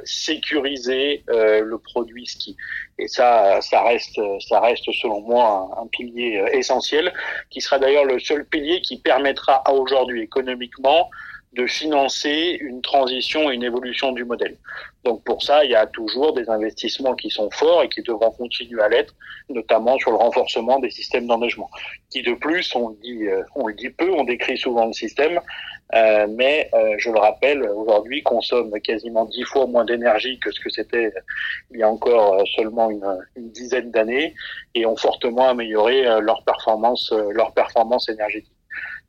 sécuriser 0.04 1.24
le 1.28 1.76
produit 1.76 2.26
ski. 2.26 2.56
Et 3.00 3.08
ça, 3.08 3.60
ça 3.62 3.82
reste, 3.82 4.20
ça 4.40 4.60
reste 4.60 4.84
selon 4.92 5.20
moi 5.22 5.70
un, 5.76 5.82
un 5.82 5.86
pilier 5.86 6.44
essentiel, 6.52 7.12
qui 7.50 7.60
sera 7.60 7.78
d'ailleurs 7.78 8.04
le 8.04 8.20
seul 8.20 8.44
pilier 8.44 8.80
qui 8.82 8.98
permettra 8.98 9.62
aujourd'hui 9.72 10.22
économiquement 10.22 11.08
de 11.52 11.66
financer 11.66 12.58
une 12.60 12.80
transition 12.80 13.50
et 13.50 13.54
une 13.54 13.64
évolution 13.64 14.12
du 14.12 14.24
modèle. 14.24 14.56
Donc 15.04 15.24
pour 15.24 15.42
ça, 15.42 15.64
il 15.64 15.70
y 15.70 15.74
a 15.74 15.86
toujours 15.86 16.32
des 16.32 16.48
investissements 16.48 17.14
qui 17.14 17.28
sont 17.28 17.50
forts 17.50 17.82
et 17.82 17.88
qui 17.88 18.02
devront 18.02 18.30
continuer 18.30 18.80
à 18.80 18.88
l'être, 18.88 19.14
notamment 19.48 19.98
sur 19.98 20.12
le 20.12 20.16
renforcement 20.16 20.78
des 20.78 20.90
systèmes 20.90 21.26
d'enneigement, 21.26 21.68
qui 22.10 22.22
de 22.22 22.34
plus, 22.34 22.72
on 22.76 22.90
le 22.90 22.96
dit, 23.02 23.26
euh, 23.26 23.42
on 23.56 23.66
le 23.66 23.74
dit 23.74 23.90
peu, 23.90 24.12
on 24.12 24.24
décrit 24.24 24.56
souvent 24.56 24.86
le 24.86 24.92
système, 24.92 25.40
euh, 25.94 26.28
mais 26.30 26.70
euh, 26.72 26.94
je 26.98 27.10
le 27.10 27.18
rappelle, 27.18 27.62
aujourd'hui 27.62 28.22
consomme 28.22 28.72
quasiment 28.80 29.24
dix 29.24 29.42
fois 29.42 29.66
moins 29.66 29.84
d'énergie 29.84 30.38
que 30.38 30.52
ce 30.52 30.60
que 30.60 30.70
c'était 30.70 31.12
il 31.72 31.78
y 31.78 31.82
a 31.82 31.90
encore 31.90 32.46
seulement 32.54 32.90
une, 32.90 33.18
une 33.34 33.50
dizaine 33.50 33.90
d'années 33.90 34.34
et 34.76 34.86
ont 34.86 34.96
fortement 34.96 35.48
amélioré 35.48 36.04
leur 36.20 36.44
performance, 36.44 37.12
leur 37.32 37.52
performance 37.54 38.08
énergétique. 38.08 38.52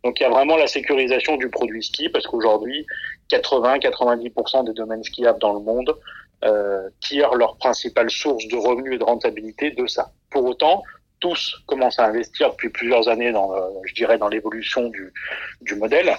Donc 0.03 0.20
il 0.20 0.24
y 0.24 0.25
a 0.25 0.29
vraiment 0.29 0.58
la 0.58 0.67
sécurisation 0.67 1.38
du 1.38 1.50
produit 1.50 1.84
ski 1.84 2.10
parce 2.10 2.25
qu'aujourd'hui, 2.27 2.86
80-90% 3.29 4.65
des 4.65 4.74
domaines 4.74 5.03
skiables 5.03 5.39
dans 5.39 5.53
le 5.53 5.60
monde 5.60 5.96
euh, 6.43 6.89
tirent 7.01 7.36
leur 7.36 7.58
principale 7.58 8.10
source 8.10 8.48
de 8.48 8.55
revenus 8.55 8.96
et 8.96 8.98
de 8.98 9.03
rentabilité 9.03 9.72
de 9.72 9.86
ça. 9.86 10.12
Pour 10.31 10.46
autant, 10.46 10.81
tous 11.20 11.55
commencent 11.67 12.00
à 12.00 12.05
investir 12.05 12.51
depuis 12.51 12.70
plusieurs 12.70 13.08
années 13.08 13.31
dans, 13.31 13.53
je 13.86 13.93
dirais, 13.93 14.17
dans 14.17 14.27
l'évolution 14.27 14.89
du, 14.89 15.13
du 15.62 15.75
modèle. 15.75 16.15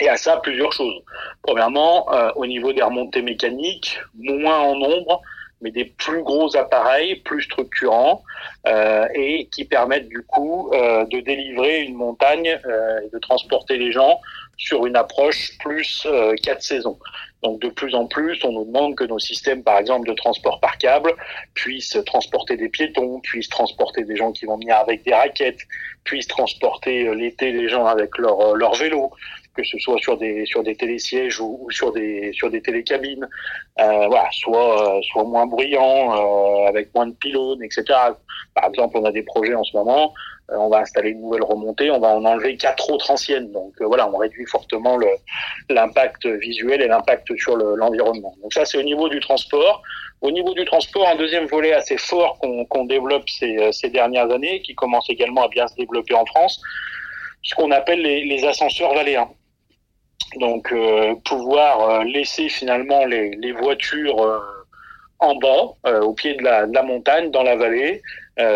Et 0.00 0.08
à 0.08 0.16
ça, 0.16 0.36
plusieurs 0.38 0.72
choses. 0.72 1.02
Premièrement, 1.42 2.12
euh, 2.12 2.30
au 2.36 2.46
niveau 2.46 2.72
des 2.72 2.82
remontées 2.82 3.22
mécaniques, 3.22 3.98
moins 4.14 4.58
en 4.58 4.76
nombre, 4.76 5.22
mais 5.60 5.70
des 5.70 5.84
plus 5.84 6.22
gros 6.22 6.56
appareils, 6.56 7.16
plus 7.16 7.42
structurants, 7.42 8.22
euh, 8.66 9.06
et 9.14 9.46
qui 9.46 9.64
permettent 9.64 10.08
du 10.08 10.22
coup 10.22 10.70
euh, 10.72 11.04
de 11.06 11.20
délivrer 11.20 11.82
une 11.82 11.94
montagne 11.94 12.60
euh, 12.66 13.00
et 13.04 13.08
de 13.12 13.18
transporter 13.18 13.76
les 13.76 13.92
gens 13.92 14.20
sur 14.56 14.86
une 14.86 14.96
approche 14.96 15.56
plus 15.58 16.06
euh, 16.06 16.34
quatre 16.42 16.62
saisons. 16.62 16.98
Donc 17.42 17.60
de 17.60 17.68
plus 17.68 17.94
en 17.94 18.06
plus, 18.06 18.42
on 18.44 18.52
nous 18.52 18.64
demande 18.64 18.96
que 18.96 19.04
nos 19.04 19.20
systèmes, 19.20 19.62
par 19.62 19.78
exemple, 19.78 20.08
de 20.08 20.14
transport 20.14 20.58
par 20.58 20.76
câble, 20.78 21.14
puissent 21.54 21.96
transporter 22.06 22.56
des 22.56 22.68
piétons, 22.68 23.20
puissent 23.20 23.48
transporter 23.48 24.02
des 24.04 24.16
gens 24.16 24.32
qui 24.32 24.44
vont 24.46 24.56
venir 24.56 24.76
avec 24.76 25.04
des 25.04 25.14
raquettes, 25.14 25.60
puissent 26.02 26.26
transporter 26.26 27.06
euh, 27.06 27.14
l'été 27.14 27.52
les 27.52 27.68
gens 27.68 27.86
avec 27.86 28.18
leur, 28.18 28.56
leur 28.56 28.74
vélo, 28.74 29.12
que 29.58 29.64
ce 29.64 29.76
soit 29.78 29.98
sur 29.98 30.16
des 30.16 30.46
sur 30.46 30.62
des 30.62 30.76
télésièges 30.76 31.40
ou, 31.40 31.58
ou 31.60 31.70
sur 31.72 31.92
des 31.92 32.32
sur 32.32 32.48
des 32.48 32.62
télécabines, 32.62 33.26
euh, 33.80 34.06
voilà, 34.06 34.28
soit 34.30 34.98
euh, 34.98 35.00
soit 35.10 35.24
moins 35.24 35.46
bruyant, 35.46 35.96
euh, 36.14 36.68
avec 36.68 36.94
moins 36.94 37.08
de 37.08 37.14
pylônes, 37.14 37.62
etc. 37.64 37.82
Par 38.54 38.66
exemple, 38.68 38.96
on 38.98 39.04
a 39.04 39.10
des 39.10 39.24
projets 39.24 39.54
en 39.54 39.64
ce 39.64 39.76
moment 39.76 40.14
on 40.50 40.70
va 40.70 40.78
installer 40.78 41.10
une 41.10 41.20
nouvelle 41.20 41.42
remontée, 41.42 41.90
on 41.90 42.00
va 42.00 42.08
en 42.08 42.24
enlever 42.24 42.56
quatre 42.56 42.88
autres 42.90 43.10
anciennes. 43.10 43.52
Donc 43.52 43.74
voilà, 43.82 44.08
on 44.08 44.16
réduit 44.16 44.46
fortement 44.46 44.98
l'impact 45.68 46.24
visuel 46.24 46.80
et 46.80 46.88
l'impact 46.88 47.36
sur 47.36 47.54
l'environnement. 47.54 48.34
Donc 48.42 48.54
ça, 48.54 48.64
c'est 48.64 48.78
au 48.78 48.82
niveau 48.82 49.10
du 49.10 49.20
transport. 49.20 49.82
Au 50.22 50.30
niveau 50.30 50.54
du 50.54 50.64
transport, 50.64 51.06
un 51.06 51.16
deuxième 51.16 51.44
volet 51.44 51.74
assez 51.74 51.98
fort 51.98 52.38
qu'on 52.70 52.84
développe 52.86 53.28
ces, 53.28 53.58
ces, 53.72 53.90
dernières 53.90 54.30
années, 54.30 54.62
qui 54.62 54.74
commence 54.74 55.10
également 55.10 55.44
à 55.44 55.48
bien 55.48 55.68
se 55.68 55.74
développer 55.74 56.14
en 56.14 56.24
France, 56.24 56.62
ce 57.42 57.54
qu'on 57.54 57.70
appelle 57.70 58.00
les, 58.00 58.24
les, 58.24 58.44
ascenseurs 58.46 58.94
valéens. 58.94 59.28
Donc 60.36 60.72
euh, 60.72 61.14
pouvoir 61.24 61.90
euh, 61.90 62.04
laisser 62.04 62.48
finalement 62.48 63.04
les, 63.06 63.30
les 63.30 63.52
voitures 63.52 64.22
euh, 64.22 64.40
en 65.20 65.34
bas, 65.36 65.74
au 66.02 66.12
pied 66.12 66.34
de 66.34 66.44
la, 66.44 66.66
de 66.66 66.72
la, 66.72 66.82
montagne, 66.82 67.32
dans 67.32 67.42
la 67.42 67.56
vallée, 67.56 68.02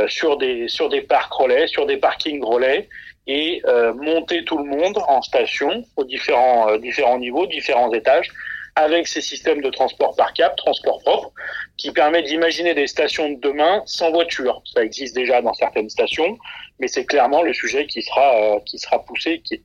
sur 0.07 0.37
des 0.37 0.69
sur 0.69 0.89
des 0.89 1.01
parcs 1.01 1.33
relais, 1.33 1.67
sur 1.67 1.87
des 1.87 1.97
parkings 1.97 2.41
relais, 2.41 2.89
et 3.27 3.61
monter 3.97 4.45
tout 4.45 4.59
le 4.59 4.65
monde 4.67 4.97
en 5.09 5.23
station 5.23 5.85
aux 5.97 6.05
différents 6.05 6.77
différents 6.77 7.19
niveaux, 7.19 7.49
différents 7.49 7.93
étages, 7.93 8.31
avec 8.77 9.07
ces 9.07 9.21
systèmes 9.21 9.61
de 9.61 9.71
transport 9.71 10.15
par 10.17 10.33
cap, 10.33 10.57
transport 10.57 11.01
propre, 11.01 11.33
qui 11.77 11.91
permet 11.91 12.23
d'imaginer 12.23 12.75
des 12.75 12.87
stations 12.87 13.29
de 13.31 13.41
demain 13.41 13.83
sans 13.87 14.11
voiture. 14.11 14.63
Ça 14.73 14.85
existe 14.85 15.15
déjà 15.15 15.43
dans 15.43 15.55
certaines 15.55 15.91
stations, 15.91 16.39
mais 16.79 16.89
c'est 16.89 17.05
clairement 17.05 17.43
le 17.43 17.53
sujet 17.53 17.87
qui 17.87 18.03
sera 18.03 18.37
euh, 18.37 18.61
qui 18.67 18.79
sera 18.79 19.05
poussé, 19.05 19.41
qui 19.41 19.55
est 19.55 19.63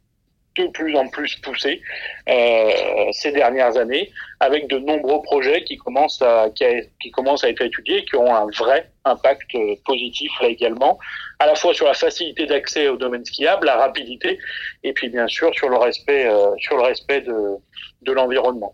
de 0.65 0.71
plus 0.71 0.95
en 0.95 1.07
plus 1.07 1.35
poussé 1.35 1.81
euh, 2.29 2.71
ces 3.11 3.31
dernières 3.31 3.77
années, 3.77 4.11
avec 4.39 4.67
de 4.67 4.77
nombreux 4.79 5.21
projets 5.21 5.63
qui 5.63 5.77
commencent 5.77 6.21
à 6.21 6.49
qui, 6.55 7.11
commencent 7.11 7.43
à 7.43 7.49
être 7.49 7.61
étudiés, 7.61 8.05
qui 8.05 8.15
ont 8.15 8.33
un 8.33 8.47
vrai 8.57 8.89
impact 9.05 9.55
euh, 9.55 9.75
positif 9.85 10.31
là 10.41 10.47
également, 10.47 10.97
à 11.39 11.45
la 11.45 11.55
fois 11.55 11.73
sur 11.73 11.85
la 11.85 11.93
facilité 11.93 12.45
d'accès 12.45 12.87
au 12.87 12.97
domaine 12.97 13.25
skiable, 13.25 13.67
la 13.67 13.77
rapidité, 13.77 14.39
et 14.83 14.93
puis 14.93 15.09
bien 15.09 15.27
sûr 15.27 15.53
sur 15.53 15.69
le 15.69 15.77
respect 15.77 16.27
euh, 16.27 16.51
sur 16.59 16.77
le 16.77 16.83
respect 16.83 17.21
de 17.21 17.57
de 18.03 18.11
l'environnement. 18.11 18.73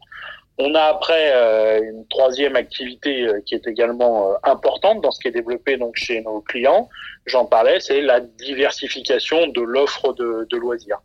On 0.60 0.76
a 0.76 0.82
après 0.82 1.32
euh, 1.34 1.82
une 1.82 2.08
troisième 2.08 2.56
activité 2.56 3.24
euh, 3.24 3.42
qui 3.46 3.56
est 3.56 3.66
également 3.66 4.32
euh, 4.32 4.36
importante 4.44 5.02
dans 5.02 5.10
ce 5.10 5.20
qui 5.20 5.30
est 5.30 5.32
développé 5.32 5.78
donc 5.78 5.96
chez 5.96 6.22
nos 6.22 6.42
clients. 6.42 6.90
J'en 7.26 7.46
parlais, 7.46 7.80
c'est 7.80 8.02
la 8.02 8.20
diversification 8.20 9.48
de 9.48 9.62
l'offre 9.62 10.14
de, 10.14 10.46
de, 10.52 10.58
loisirs. 10.58 11.00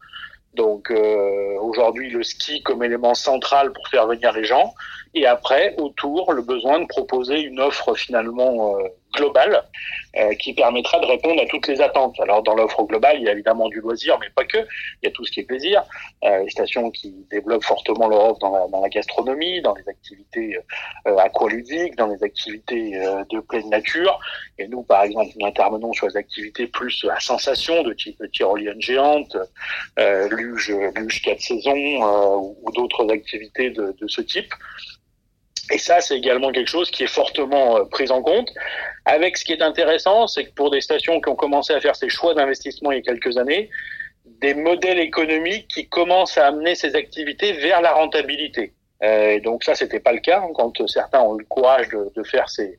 Donc 0.59 0.93
aujourd'hui 1.61 2.11
le 2.11 2.23
ski 2.23 2.62
comme 2.62 2.83
élément 2.83 3.15
central 3.15 3.73
pour 3.73 3.87
faire 3.88 4.07
venir 4.09 4.33
les 4.33 4.45
gens, 4.45 4.75
et 5.15 5.25
après 5.25 5.75
autour 5.79 6.33
le 6.33 6.43
besoin 6.43 6.81
de 6.81 6.87
proposer 6.87 7.41
une 7.41 7.61
offre 7.61 7.95
finalement 7.95 8.77
globale 9.15 9.62
euh, 10.17 10.35
qui 10.35 10.53
permettra 10.55 10.99
de 11.00 11.07
répondre 11.07 11.41
à 11.43 11.47
toutes 11.47 11.69
les 11.69 11.81
attentes. 11.81 12.19
Alors 12.21 12.43
dans 12.43 12.55
l'offre 12.55 12.83
globale, 12.85 13.17
il 13.19 13.25
y 13.25 13.29
a 13.29 13.33
évidemment 13.33 13.69
du 13.69 13.81
loisir, 13.81 14.19
mais 14.21 14.29
pas 14.35 14.45
que. 14.45 14.59
Il 14.59 15.05
y 15.05 15.09
a 15.09 15.11
tout 15.11 15.25
ce 15.25 15.33
qui 15.33 15.41
est 15.41 15.45
plaisir. 15.45 15.85
Euh, 16.25 16.45
les 16.45 16.50
stations 16.50 16.91
qui 16.91 17.15
développent 17.31 17.65
fortement 17.65 18.09
leur 18.09 18.31
offre 18.31 18.38
dans 18.41 18.53
la, 18.53 18.67
dans 18.69 18.81
la 18.81 18.88
gastronomie, 18.88 19.61
dans 19.62 19.75
les 19.75 19.88
activités 19.88 20.59
euh, 21.07 21.17
aqualudiques, 21.19 21.97
dans 21.97 22.09
les 22.09 22.23
activités 22.23 22.97
euh, 22.97 23.25
de 23.31 23.41
pleine 23.41 23.69
nature. 23.71 24.19
Et 24.59 24.67
nous, 24.69 24.83
par 24.83 25.03
exemple, 25.05 25.31
nous 25.38 25.47
intervenons 25.47 25.93
sur 25.93 26.09
les 26.09 26.17
activités 26.17 26.67
plus 26.67 27.07
à 27.11 27.21
sensation, 27.21 27.83
de 27.83 27.93
type 27.93 28.23
tyrolienne 28.33 28.81
géante, 28.81 29.37
euh, 29.99 30.29
luge, 30.31 30.75
luge 30.97 31.23
quatre 31.23 31.41
saisons 31.41 31.75
ou, 31.75 32.57
ou 32.62 32.73
d'autres 32.73 33.11
activités 33.11 33.71
de, 33.71 33.95
de 34.00 34.09
ce 34.09 34.21
type. 34.21 34.53
Et 35.70 35.78
ça, 35.78 36.00
c'est 36.00 36.16
également 36.16 36.50
quelque 36.50 36.68
chose 36.68 36.90
qui 36.90 37.04
est 37.04 37.08
fortement 37.08 37.78
euh, 37.78 37.84
pris 37.84 38.10
en 38.10 38.22
compte. 38.22 38.50
Avec 39.04 39.37
ce 39.37 39.44
qui 39.44 39.52
est 39.52 39.62
intéressant, 39.62 40.26
c'est 40.26 40.44
que 40.44 40.52
pour 40.52 40.70
des 40.70 40.80
stations 40.80 41.20
qui 41.20 41.28
ont 41.28 41.37
commencé 41.37 41.72
à 41.72 41.80
faire 41.80 41.96
ces 41.96 42.08
choix 42.08 42.34
d'investissement 42.34 42.92
il 42.92 42.96
y 42.96 42.98
a 43.00 43.02
quelques 43.02 43.37
années, 43.37 43.70
des 44.40 44.54
modèles 44.54 44.98
économiques 44.98 45.68
qui 45.68 45.88
commencent 45.88 46.38
à 46.38 46.46
amener 46.46 46.75
ces 46.75 46.94
activités 46.94 47.52
vers 47.54 47.80
la 47.82 47.92
rentabilité. 47.92 48.72
Euh, 49.02 49.30
et 49.30 49.40
donc 49.40 49.62
ça, 49.64 49.75
c'était 49.75 50.00
pas 50.00 50.12
le 50.12 50.20
cas 50.20 50.40
hein, 50.40 50.50
quand 50.54 50.87
certains 50.88 51.20
ont 51.20 51.37
eu 51.37 51.40
le 51.40 51.46
courage 51.46 51.88
de, 51.88 52.10
de 52.16 52.22
faire 52.25 52.48
ces 52.48 52.78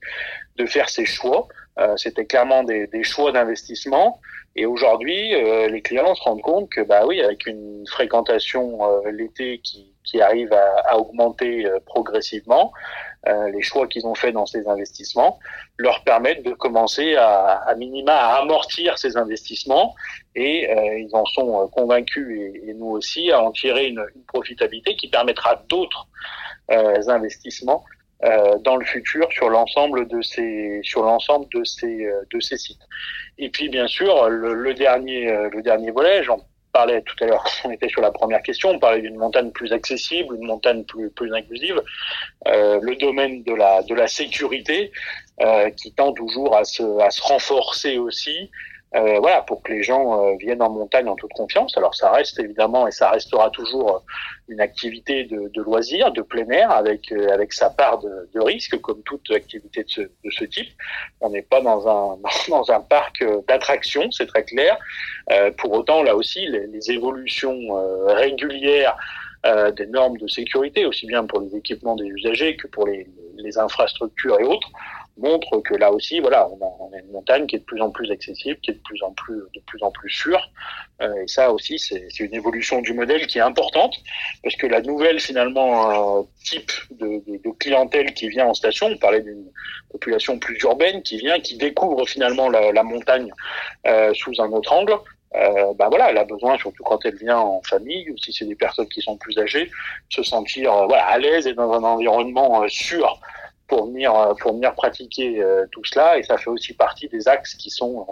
de 0.58 0.66
faire 0.66 0.90
ces 0.90 1.06
choix. 1.06 1.48
Euh, 1.80 1.96
c'était 1.96 2.26
clairement 2.26 2.64
des, 2.64 2.88
des 2.88 3.04
choix 3.04 3.32
d'investissement. 3.32 4.20
Et 4.56 4.66
aujourd'hui, 4.66 5.34
euh, 5.36 5.70
les 5.70 5.82
clients 5.82 6.14
se 6.16 6.24
rendent 6.24 6.42
compte 6.42 6.70
que, 6.70 6.82
bah 6.82 7.06
oui, 7.06 7.22
avec 7.22 7.46
une 7.46 7.86
fréquentation 7.88 8.84
euh, 8.84 9.12
l'été 9.12 9.60
qui, 9.60 9.94
qui 10.10 10.22
arrive 10.22 10.52
à, 10.54 10.92
à 10.92 10.98
augmenter 10.98 11.66
euh, 11.66 11.80
progressivement, 11.86 12.72
les 13.54 13.62
choix 13.62 13.86
qu'ils 13.86 14.08
ont 14.08 14.16
faits 14.16 14.34
dans 14.34 14.46
ces 14.46 14.66
investissements 14.70 15.40
leur 15.78 16.06
permettent 16.06 16.42
de 16.42 16.54
commencer 16.54 17.16
à, 17.16 17.56
à 17.58 17.76
minima 17.76 18.14
à 18.14 18.42
amortir 18.42 18.98
ces 18.98 19.18
investissements 19.18 19.94
et 20.36 20.72
ils 20.98 21.14
en 21.14 21.26
sont 21.26 21.68
convaincus 21.68 22.28
et, 22.40 22.70
et, 22.70 22.74
nous 22.74 22.88
aussi 22.88 23.30
à 23.30 23.44
en 23.44 23.52
tirer 23.52 23.88
une, 23.88 24.06
une 24.16 24.24
profitabilité 24.24 24.96
qui 24.96 25.10
permettra 25.10 25.62
d'autres 25.68 26.08
investissements 26.70 27.84
euh, 28.26 28.58
dans 28.66 28.76
le 28.76 28.84
futur 28.84 29.32
sur 29.32 29.50
l'ensemble 29.50 30.06
de 30.10 30.22
ces 30.22 30.82
sur 30.84 31.04
l'ensemble 31.04 31.46
de 31.54 31.64
ces 31.64 32.06
euh, 32.06 32.22
de 32.34 32.42
ces 32.42 32.58
sites. 32.58 32.82
Et 33.38 33.50
puis 33.50 33.70
bien 33.70 33.88
sûr 33.88 34.28
le, 34.28 34.54
le 34.56 34.74
dernier 34.74 35.32
euh, 35.32 35.50
le 35.50 35.62
dernier 35.62 35.92
volet, 35.92 36.22
j'en 36.24 36.42
parlais 36.72 37.02
tout 37.02 37.16
à 37.24 37.28
l'heure, 37.28 37.46
on 37.66 37.72
était 37.72 37.90
sur 37.90 38.02
la 38.02 38.12
première 38.12 38.42
question, 38.42 38.70
on 38.72 38.80
parlait 38.80 39.02
d'une 39.02 39.18
montagne 39.18 39.52
plus 39.52 39.72
accessible, 39.74 40.36
une 40.36 40.48
montagne 40.48 40.84
plus 40.84 41.10
plus 41.10 41.34
inclusive, 41.34 41.82
euh, 42.48 42.80
le 42.82 42.96
domaine 42.96 43.44
de 43.44 43.54
la 43.54 43.82
de 43.84 43.96
la 43.96 44.08
sécurité 44.08 44.92
euh, 45.42 45.70
qui 45.72 45.92
tend 45.92 46.14
toujours 46.14 46.56
à 46.56 46.64
se 46.64 47.00
à 47.00 47.10
se 47.10 47.22
renforcer 47.22 47.98
aussi. 47.98 48.50
Euh, 48.96 49.20
voilà, 49.20 49.42
pour 49.44 49.62
que 49.62 49.72
les 49.72 49.84
gens 49.84 50.26
euh, 50.26 50.36
viennent 50.40 50.64
en 50.64 50.70
montagne 50.72 51.08
en 51.08 51.16
toute 51.16 51.32
confiance. 51.34 51.78
Alors 51.78 51.94
ça 51.94 52.12
reste 52.12 52.40
évidemment 52.40 52.88
et 52.88 52.92
ça 52.92 53.12
restera 53.12 53.52
toujours 53.52 53.98
euh, 53.98 54.00
une 54.48 54.60
activité 54.62 55.26
de, 55.26 55.48
de 55.54 55.62
loisir, 55.62 56.12
de 56.12 56.24
plein 56.24 56.50
air, 56.50 56.72
avec 56.72 57.12
euh, 57.12 57.32
avec 57.32 57.54
sa 57.54 57.70
part 57.70 58.00
de, 58.00 58.30
de, 58.34 58.42
risque, 58.42 58.82
comme 58.82 59.04
toute 59.04 59.30
activité 59.30 59.84
de 59.84 59.90
ce, 59.90 60.02
de 60.02 60.32
ce 60.32 60.44
type. 60.44 60.70
On 61.22 61.30
n'est 61.30 61.44
pas 61.44 61.62
dans 61.62 61.88
un 61.88 62.18
dans 62.50 62.72
un 62.72 62.82
parc 62.82 63.24
d'attractions, 63.48 64.10
c'est 64.12 64.26
très 64.26 64.44
clair. 64.44 64.76
pour 65.58 65.72
autant, 65.74 66.02
là 66.02 66.16
aussi, 66.16 66.48
les, 66.48 66.66
les 66.66 66.92
évolutions 66.92 67.60
régulières 68.08 68.98
des 69.78 69.86
normes 69.86 70.18
de 70.18 70.28
sécurité, 70.28 70.86
aussi 70.86 71.06
bien 71.06 71.26
pour 71.26 71.42
les 71.42 71.56
équipements 71.56 71.96
des 71.96 72.06
usagers 72.06 72.58
que 72.58 72.68
pour 72.68 72.88
les, 72.88 73.08
les 73.38 73.58
infrastructures 73.58 74.40
et 74.40 74.44
autres, 74.44 74.70
montre 75.20 75.60
que 75.60 75.76
là 75.76 75.92
aussi, 75.92 76.20
voilà, 76.20 76.48
on 76.50 76.94
a, 76.94 77.00
une 77.00 77.12
montagne 77.12 77.46
qui 77.48 77.56
est 77.56 77.60
de 77.60 77.64
plus 77.64 77.82
en 77.82 77.92
plus 77.92 78.12
accessible, 78.12 78.60
qui 78.62 78.72
est 78.72 78.76
de 78.76 78.82
plus 78.82 79.02
en 79.04 79.12
plus, 79.12 79.42
de 79.54 79.62
plus 79.68 79.82
en 79.84 79.92
plus 79.92 80.10
sûre. 80.10 80.50
Euh, 81.02 81.24
et 81.24 81.28
ça 81.28 81.52
aussi, 81.52 81.78
c'est 81.80 82.20
une 82.20 82.34
évolution 82.34 82.82
du 82.82 82.94
modèle 82.94 83.28
qui 83.28 83.38
est 83.38 83.42
importante, 83.42 83.96
parce 84.44 84.56
que 84.56 84.68
la 84.68 84.82
nouvelle 84.82 85.20
finalement 85.20 86.20
euh, 86.20 86.24
type 86.44 86.72
de, 86.92 87.22
de, 87.28 87.38
de, 87.38 87.50
clientèle 87.60 88.14
qui 88.14 88.30
vient 88.30 88.48
en 88.48 88.54
station, 88.54 88.88
on 88.88 88.98
parlait 88.98 89.22
d'une 89.22 89.46
population 89.92 90.40
plus 90.40 90.58
urbaine 90.64 91.02
qui 91.04 91.18
vient, 91.18 91.40
qui 91.40 91.58
découvre 91.58 92.08
finalement 92.08 92.50
la, 92.50 92.72
la 92.72 92.84
montagne 92.84 93.32
euh, 93.88 94.14
sous 94.14 94.34
un 94.40 94.52
autre 94.52 94.74
angle. 94.74 94.94
Euh, 95.36 95.74
ben 95.76 95.90
voilà, 95.90 96.10
elle 96.10 96.18
a 96.18 96.26
besoin, 96.26 96.58
surtout 96.58 96.84
quand 96.84 97.06
elle 97.06 97.16
vient 97.16 97.38
en 97.38 97.62
famille, 97.62 98.10
ou 98.10 98.18
si 98.18 98.34
c'est 98.34 98.46
des 98.46 98.56
personnes 98.56 98.90
qui 98.90 99.02
sont 99.02 99.16
plus 99.18 99.38
âgées, 99.38 99.70
se 100.10 100.24
sentir 100.24 100.74
euh, 100.74 100.86
voilà 100.88 101.06
à 101.06 101.20
l'aise 101.20 101.46
et 101.46 101.54
dans 101.54 101.72
un 101.72 101.84
environnement 101.84 102.64
euh, 102.64 102.68
sûr 102.68 103.20
pour 103.70 103.86
venir 103.86 104.14
euh, 104.14 104.34
pour 104.42 104.54
venir 104.54 104.74
pratiquer 104.74 105.42
euh, 105.42 105.66
tout 105.72 105.84
cela 105.86 106.18
et 106.18 106.24
ça 106.24 106.38
fait 106.38 106.50
aussi 106.50 106.74
partie 106.74 107.08
des 107.08 107.28
axes 107.28 107.56
qui 107.56 107.70
sont 107.70 108.06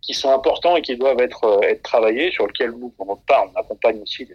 qui 0.00 0.14
sont 0.14 0.30
importants 0.32 0.76
et 0.76 0.82
qui 0.82 0.96
doivent 0.96 1.20
être 1.20 1.44
euh, 1.44 1.60
être 1.68 1.82
travaillés 1.82 2.32
sur 2.32 2.46
lesquels 2.46 2.70
nous 2.70 2.92
on 2.98 3.16
part 3.16 3.44
on 3.54 3.60
accompagne 3.60 4.00
aussi 4.00 4.26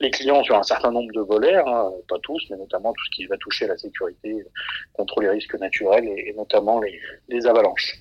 les, 0.00 0.10
clients 0.10 0.42
sur 0.42 0.56
un 0.56 0.62
certain 0.62 0.90
nombre 0.90 1.12
de 1.14 1.20
volets 1.20 1.56
hein, 1.56 1.90
pas 2.08 2.18
tous 2.22 2.44
mais 2.50 2.56
notamment 2.56 2.92
tout 2.92 3.04
ce 3.06 3.16
qui 3.16 3.26
va 3.26 3.36
toucher 3.38 3.66
la 3.66 3.78
sécurité 3.78 4.44
contre 4.92 5.20
les 5.20 5.30
risques 5.30 5.58
naturels 5.58 6.04
et, 6.04 6.30
et 6.30 6.34
notamment 6.34 6.80
les, 6.80 7.00
les 7.28 7.46
avalanches. 7.46 7.94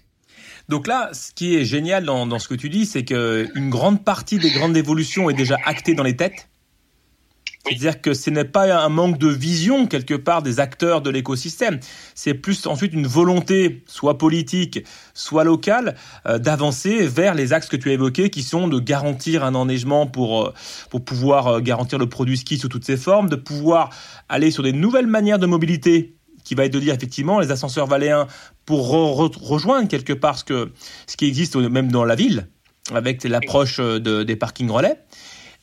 Donc 0.69 0.85
là, 0.85 1.09
ce 1.13 1.33
qui 1.33 1.55
est 1.55 1.63
génial 1.63 2.03
dans, 2.03 2.27
dans 2.27 2.39
ce 2.39 2.47
que 2.49 2.53
tu 2.53 2.69
dis, 2.69 2.85
c'est 2.85 3.05
que 3.05 3.47
une 3.55 3.69
grande 3.69 4.03
partie 4.03 4.37
des 4.37 4.51
grandes 4.51 4.75
évolutions 4.75 5.29
est 5.29 5.33
déjà 5.33 5.57
actée 5.65 5.93
dans 5.93 6.03
les 6.03 6.17
têtes. 6.17 6.49
C'est-à-dire 7.67 8.01
que 8.01 8.13
ce 8.13 8.29
n'est 8.29 8.45
pas 8.45 8.83
un 8.83 8.89
manque 8.89 9.17
de 9.17 9.27
vision 9.27 9.87
quelque 9.87 10.13
part 10.13 10.41
des 10.41 10.59
acteurs 10.59 11.01
de 11.01 11.09
l'écosystème. 11.09 11.79
C'est 12.15 12.33
plus 12.33 12.65
ensuite 12.67 12.93
une 12.93 13.07
volonté, 13.07 13.83
soit 13.87 14.17
politique, 14.17 14.83
soit 15.13 15.43
locale, 15.43 15.95
euh, 16.25 16.39
d'avancer 16.39 17.07
vers 17.07 17.33
les 17.33 17.53
axes 17.53 17.67
que 17.67 17.75
tu 17.75 17.89
as 17.89 17.93
évoqués, 17.93 18.29
qui 18.29 18.43
sont 18.43 18.67
de 18.67 18.79
garantir 18.79 19.43
un 19.43 19.55
enneigement 19.55 20.07
pour 20.07 20.45
euh, 20.45 20.53
pour 20.89 21.03
pouvoir 21.03 21.47
euh, 21.47 21.59
garantir 21.59 21.99
le 21.99 22.07
produit 22.07 22.37
ski 22.37 22.57
sous 22.57 22.69
toutes 22.69 22.85
ses 22.85 22.97
formes, 22.97 23.29
de 23.29 23.35
pouvoir 23.35 23.89
aller 24.29 24.51
sur 24.51 24.63
des 24.63 24.73
nouvelles 24.73 25.07
manières 25.07 25.39
de 25.39 25.47
mobilité 25.47 26.15
qui 26.43 26.55
va 26.55 26.65
être 26.65 26.73
de 26.73 26.79
dire 26.79 26.93
effectivement 26.93 27.39
les 27.39 27.51
ascenseurs 27.51 27.87
valéens 27.87 28.27
pour 28.65 28.89
re 28.89 29.29
rejoindre 29.41 29.89
quelque 29.89 30.13
part 30.13 30.37
ce 30.37 30.45
que 30.45 30.71
ce 31.05 31.17
qui 31.17 31.25
existe 31.25 31.57
même 31.57 31.91
dans 31.91 32.05
la 32.05 32.15
ville 32.15 32.47
avec 32.93 33.25
l'approche 33.25 33.79
de, 33.79 34.23
des 34.23 34.35
parkings 34.37 34.69
relais. 34.69 34.97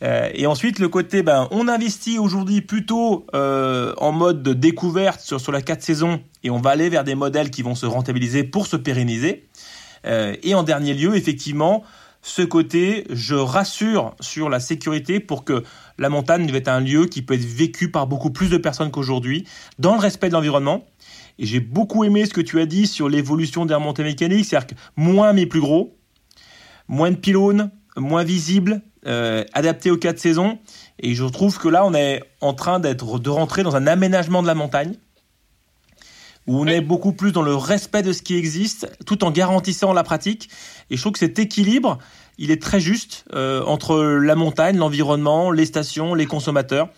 Euh, 0.02 0.28
et 0.34 0.46
ensuite, 0.46 0.78
le 0.78 0.88
côté, 0.88 1.22
ben, 1.22 1.48
on 1.50 1.68
investit 1.68 2.18
aujourd'hui 2.18 2.60
plutôt 2.60 3.26
euh, 3.34 3.94
en 3.98 4.12
mode 4.12 4.42
de 4.42 4.52
découverte 4.52 5.20
sur, 5.20 5.52
la 5.52 5.62
4 5.62 5.82
saisons 5.82 6.20
et 6.42 6.50
on 6.50 6.60
va 6.60 6.70
aller 6.70 6.88
vers 6.88 7.04
des 7.04 7.14
modèles 7.14 7.50
qui 7.50 7.62
vont 7.62 7.74
se 7.74 7.86
rentabiliser 7.86 8.44
pour 8.44 8.66
se 8.66 8.76
pérenniser. 8.76 9.48
Euh, 10.06 10.36
et 10.42 10.54
en 10.54 10.62
dernier 10.62 10.94
lieu, 10.94 11.14
effectivement, 11.16 11.84
ce 12.22 12.42
côté, 12.42 13.06
je 13.10 13.34
rassure 13.34 14.14
sur 14.20 14.48
la 14.48 14.60
sécurité 14.60 15.20
pour 15.20 15.44
que 15.44 15.62
la 15.98 16.08
montagne 16.08 16.46
devait 16.46 16.58
être 16.58 16.68
un 16.68 16.80
lieu 16.80 17.06
qui 17.06 17.22
peut 17.22 17.34
être 17.34 17.44
vécu 17.44 17.90
par 17.90 18.06
beaucoup 18.06 18.30
plus 18.30 18.50
de 18.50 18.56
personnes 18.56 18.90
qu'aujourd'hui, 18.90 19.46
dans 19.78 19.94
le 19.94 20.00
respect 20.00 20.28
de 20.28 20.34
l'environnement. 20.34 20.84
Et 21.38 21.46
j'ai 21.46 21.60
beaucoup 21.60 22.04
aimé 22.04 22.26
ce 22.26 22.32
que 22.32 22.40
tu 22.40 22.60
as 22.60 22.66
dit 22.66 22.86
sur 22.86 23.08
l'évolution 23.08 23.66
des 23.66 23.74
remontées 23.74 24.04
mécaniques, 24.04 24.46
c'est-à-dire 24.46 24.68
que 24.68 24.74
moins 24.96 25.32
mais 25.32 25.46
plus 25.46 25.60
gros, 25.60 25.96
moins 26.88 27.10
de 27.10 27.16
pylônes, 27.16 27.70
moins 27.96 28.24
visibles, 28.24 28.82
euh, 29.06 29.44
adaptés 29.52 29.90
aux 29.90 29.96
quatre 29.96 30.18
saisons. 30.18 30.58
Et 30.98 31.14
je 31.14 31.24
trouve 31.24 31.58
que 31.58 31.68
là, 31.68 31.84
on 31.84 31.94
est 31.94 32.22
en 32.40 32.54
train 32.54 32.80
d'être 32.80 33.18
de 33.18 33.30
rentrer 33.30 33.62
dans 33.62 33.76
un 33.76 33.86
aménagement 33.86 34.42
de 34.42 34.46
la 34.46 34.54
montagne 34.54 34.94
où 36.46 36.60
on 36.60 36.66
est 36.66 36.80
beaucoup 36.80 37.12
plus 37.12 37.32
dans 37.32 37.42
le 37.42 37.54
respect 37.54 38.02
de 38.02 38.12
ce 38.12 38.22
qui 38.22 38.36
existe, 38.36 38.90
tout 39.06 39.24
en 39.24 39.30
garantissant 39.30 39.92
la 39.92 40.02
pratique. 40.02 40.50
Et 40.90 40.96
je 40.96 41.00
trouve 41.00 41.12
que 41.12 41.18
cet 41.18 41.38
équilibre, 41.38 41.98
il 42.38 42.50
est 42.50 42.60
très 42.60 42.80
juste 42.80 43.24
euh, 43.34 43.62
entre 43.64 43.96
la 44.02 44.34
montagne, 44.34 44.76
l'environnement, 44.76 45.50
les 45.50 45.66
stations, 45.66 46.14
les 46.14 46.26
consommateurs, 46.26 46.88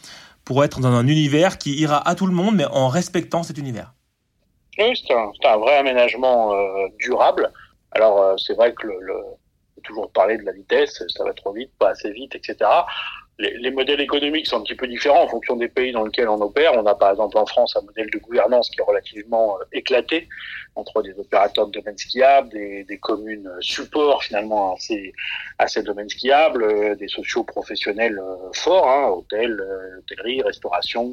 pour 0.44 0.64
être 0.64 0.80
dans 0.80 0.92
un 0.92 1.06
univers 1.06 1.58
qui 1.58 1.74
ira 1.76 2.06
à 2.08 2.14
tout 2.14 2.26
le 2.26 2.32
monde, 2.32 2.56
mais 2.56 2.66
en 2.66 2.88
respectant 2.88 3.42
cet 3.42 3.58
univers. 3.58 3.92
Oui, 4.78 4.92
c'est 5.06 5.14
un, 5.14 5.56
vrai 5.56 5.76
aménagement 5.76 6.52
euh, 6.52 6.88
durable. 6.98 7.50
Alors, 7.92 8.20
euh, 8.20 8.34
c'est 8.36 8.54
vrai 8.54 8.74
que 8.74 8.86
le, 8.86 8.94
le, 9.00 9.14
toujours 9.86 10.10
parler 10.10 10.38
de 10.38 10.44
la 10.44 10.52
vitesse, 10.52 11.02
ça 11.08 11.24
va 11.24 11.32
trop 11.32 11.52
vite, 11.52 11.70
pas 11.78 11.90
assez 11.90 12.10
vite, 12.10 12.34
etc 12.34 12.66
les, 13.38 13.56
les, 13.58 13.70
modèles 13.70 14.00
économiques 14.00 14.46
sont 14.46 14.58
un 14.58 14.62
petit 14.62 14.74
peu 14.74 14.86
différents 14.86 15.24
en 15.24 15.28
fonction 15.28 15.56
des 15.56 15.68
pays 15.68 15.92
dans 15.92 16.04
lesquels 16.04 16.28
on 16.28 16.40
opère. 16.40 16.72
On 16.74 16.86
a 16.86 16.94
par 16.94 17.10
exemple 17.10 17.36
en 17.36 17.44
France 17.44 17.76
un 17.76 17.82
modèle 17.82 18.08
de 18.10 18.18
gouvernance 18.18 18.70
qui 18.70 18.80
est 18.80 18.84
relativement 18.84 19.58
euh, 19.60 19.64
éclaté 19.72 20.28
entre 20.74 21.02
des 21.02 21.18
opérateurs 21.18 21.66
de 21.66 21.72
domaines 21.72 21.98
skiables, 21.98 22.48
des, 22.48 22.84
des 22.84 22.98
communes 22.98 23.46
euh, 23.46 23.60
support 23.60 24.22
finalement 24.22 24.74
à 24.74 24.76
ces, 24.78 25.12
à 25.58 25.68
ces 25.68 25.82
domaines 25.82 26.08
skiables, 26.08 26.64
euh, 26.64 26.94
des 26.94 27.08
sociaux 27.08 27.44
professionnels 27.44 28.20
forts, 28.54 28.88
hein, 28.88 29.08
hôtels, 29.08 29.62
hôtellerie, 29.98 30.42
restauration, 30.42 31.10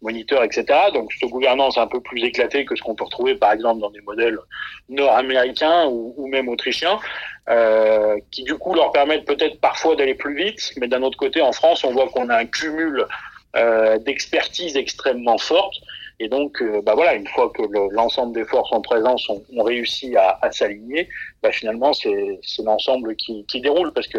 moniteurs, 0.00 0.42
etc. 0.44 0.64
Donc 0.94 1.12
cette 1.12 1.28
gouvernance 1.28 1.76
un 1.76 1.86
peu 1.86 2.00
plus 2.00 2.22
éclatée 2.24 2.64
que 2.64 2.74
ce 2.74 2.82
qu'on 2.82 2.94
peut 2.94 3.04
retrouver 3.04 3.34
par 3.34 3.52
exemple 3.52 3.80
dans 3.80 3.90
des 3.90 4.00
modèles 4.00 4.38
nord-américains 4.88 5.86
ou, 5.86 6.14
ou, 6.16 6.26
même 6.26 6.48
autrichiens. 6.48 6.98
Euh, 7.48 8.16
qui 8.30 8.44
du 8.44 8.54
coup 8.54 8.74
leur 8.74 8.92
permettent 8.92 9.24
peut-être 9.24 9.60
parfois 9.60 9.96
d'aller 9.96 10.14
plus 10.14 10.36
vite, 10.36 10.72
mais 10.76 10.86
d'un 10.86 11.02
autre 11.02 11.18
côté, 11.18 11.40
en 11.40 11.52
France, 11.52 11.82
on 11.82 11.92
voit 11.92 12.08
qu'on 12.08 12.28
a 12.28 12.36
un 12.36 12.46
cumul 12.46 13.04
euh, 13.56 13.98
d'expertise 13.98 14.76
extrêmement 14.76 15.38
forte. 15.38 15.74
Et 16.20 16.28
donc, 16.28 16.60
euh, 16.62 16.80
bah 16.82 16.94
voilà, 16.94 17.14
une 17.14 17.26
fois 17.26 17.50
que 17.50 17.62
l'ensemble 17.92 18.34
des 18.34 18.44
forces 18.44 18.70
en 18.72 18.82
présence 18.82 19.28
ont, 19.28 19.62
réussi 19.64 20.16
à, 20.16 20.38
à 20.42 20.52
s'aligner, 20.52 21.08
bah 21.42 21.50
finalement, 21.50 21.92
c'est 21.94 22.38
l'ensemble 22.62 23.16
qui, 23.16 23.44
qui 23.46 23.60
déroule. 23.60 23.92
Parce 23.94 24.06
que, 24.06 24.18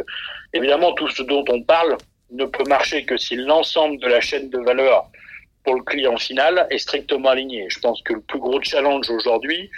évidemment, 0.53 0.93
tout 0.93 1.07
ce 1.09 1.21
dont 1.23 1.45
on 1.47 1.61
parle 1.61 1.95
ne 2.31 2.45
peut 2.45 2.63
marcher 2.67 3.05
que 3.05 3.17
si 3.17 3.35
l'ensemble 3.35 3.99
de 3.99 4.07
la 4.07 4.19
chaîne 4.19 4.49
de 4.49 4.57
valeur 4.57 5.09
pour 5.63 5.75
le 5.75 5.83
client 5.83 6.17
final 6.17 6.67
est 6.69 6.79
strictement 6.79 7.29
aligné. 7.29 7.67
Je 7.69 7.79
pense 7.79 8.01
que 8.01 8.13
le 8.13 8.21
plus 8.21 8.39
gros 8.39 8.61
challenge 8.61 9.09
aujourd'hui, 9.09 9.69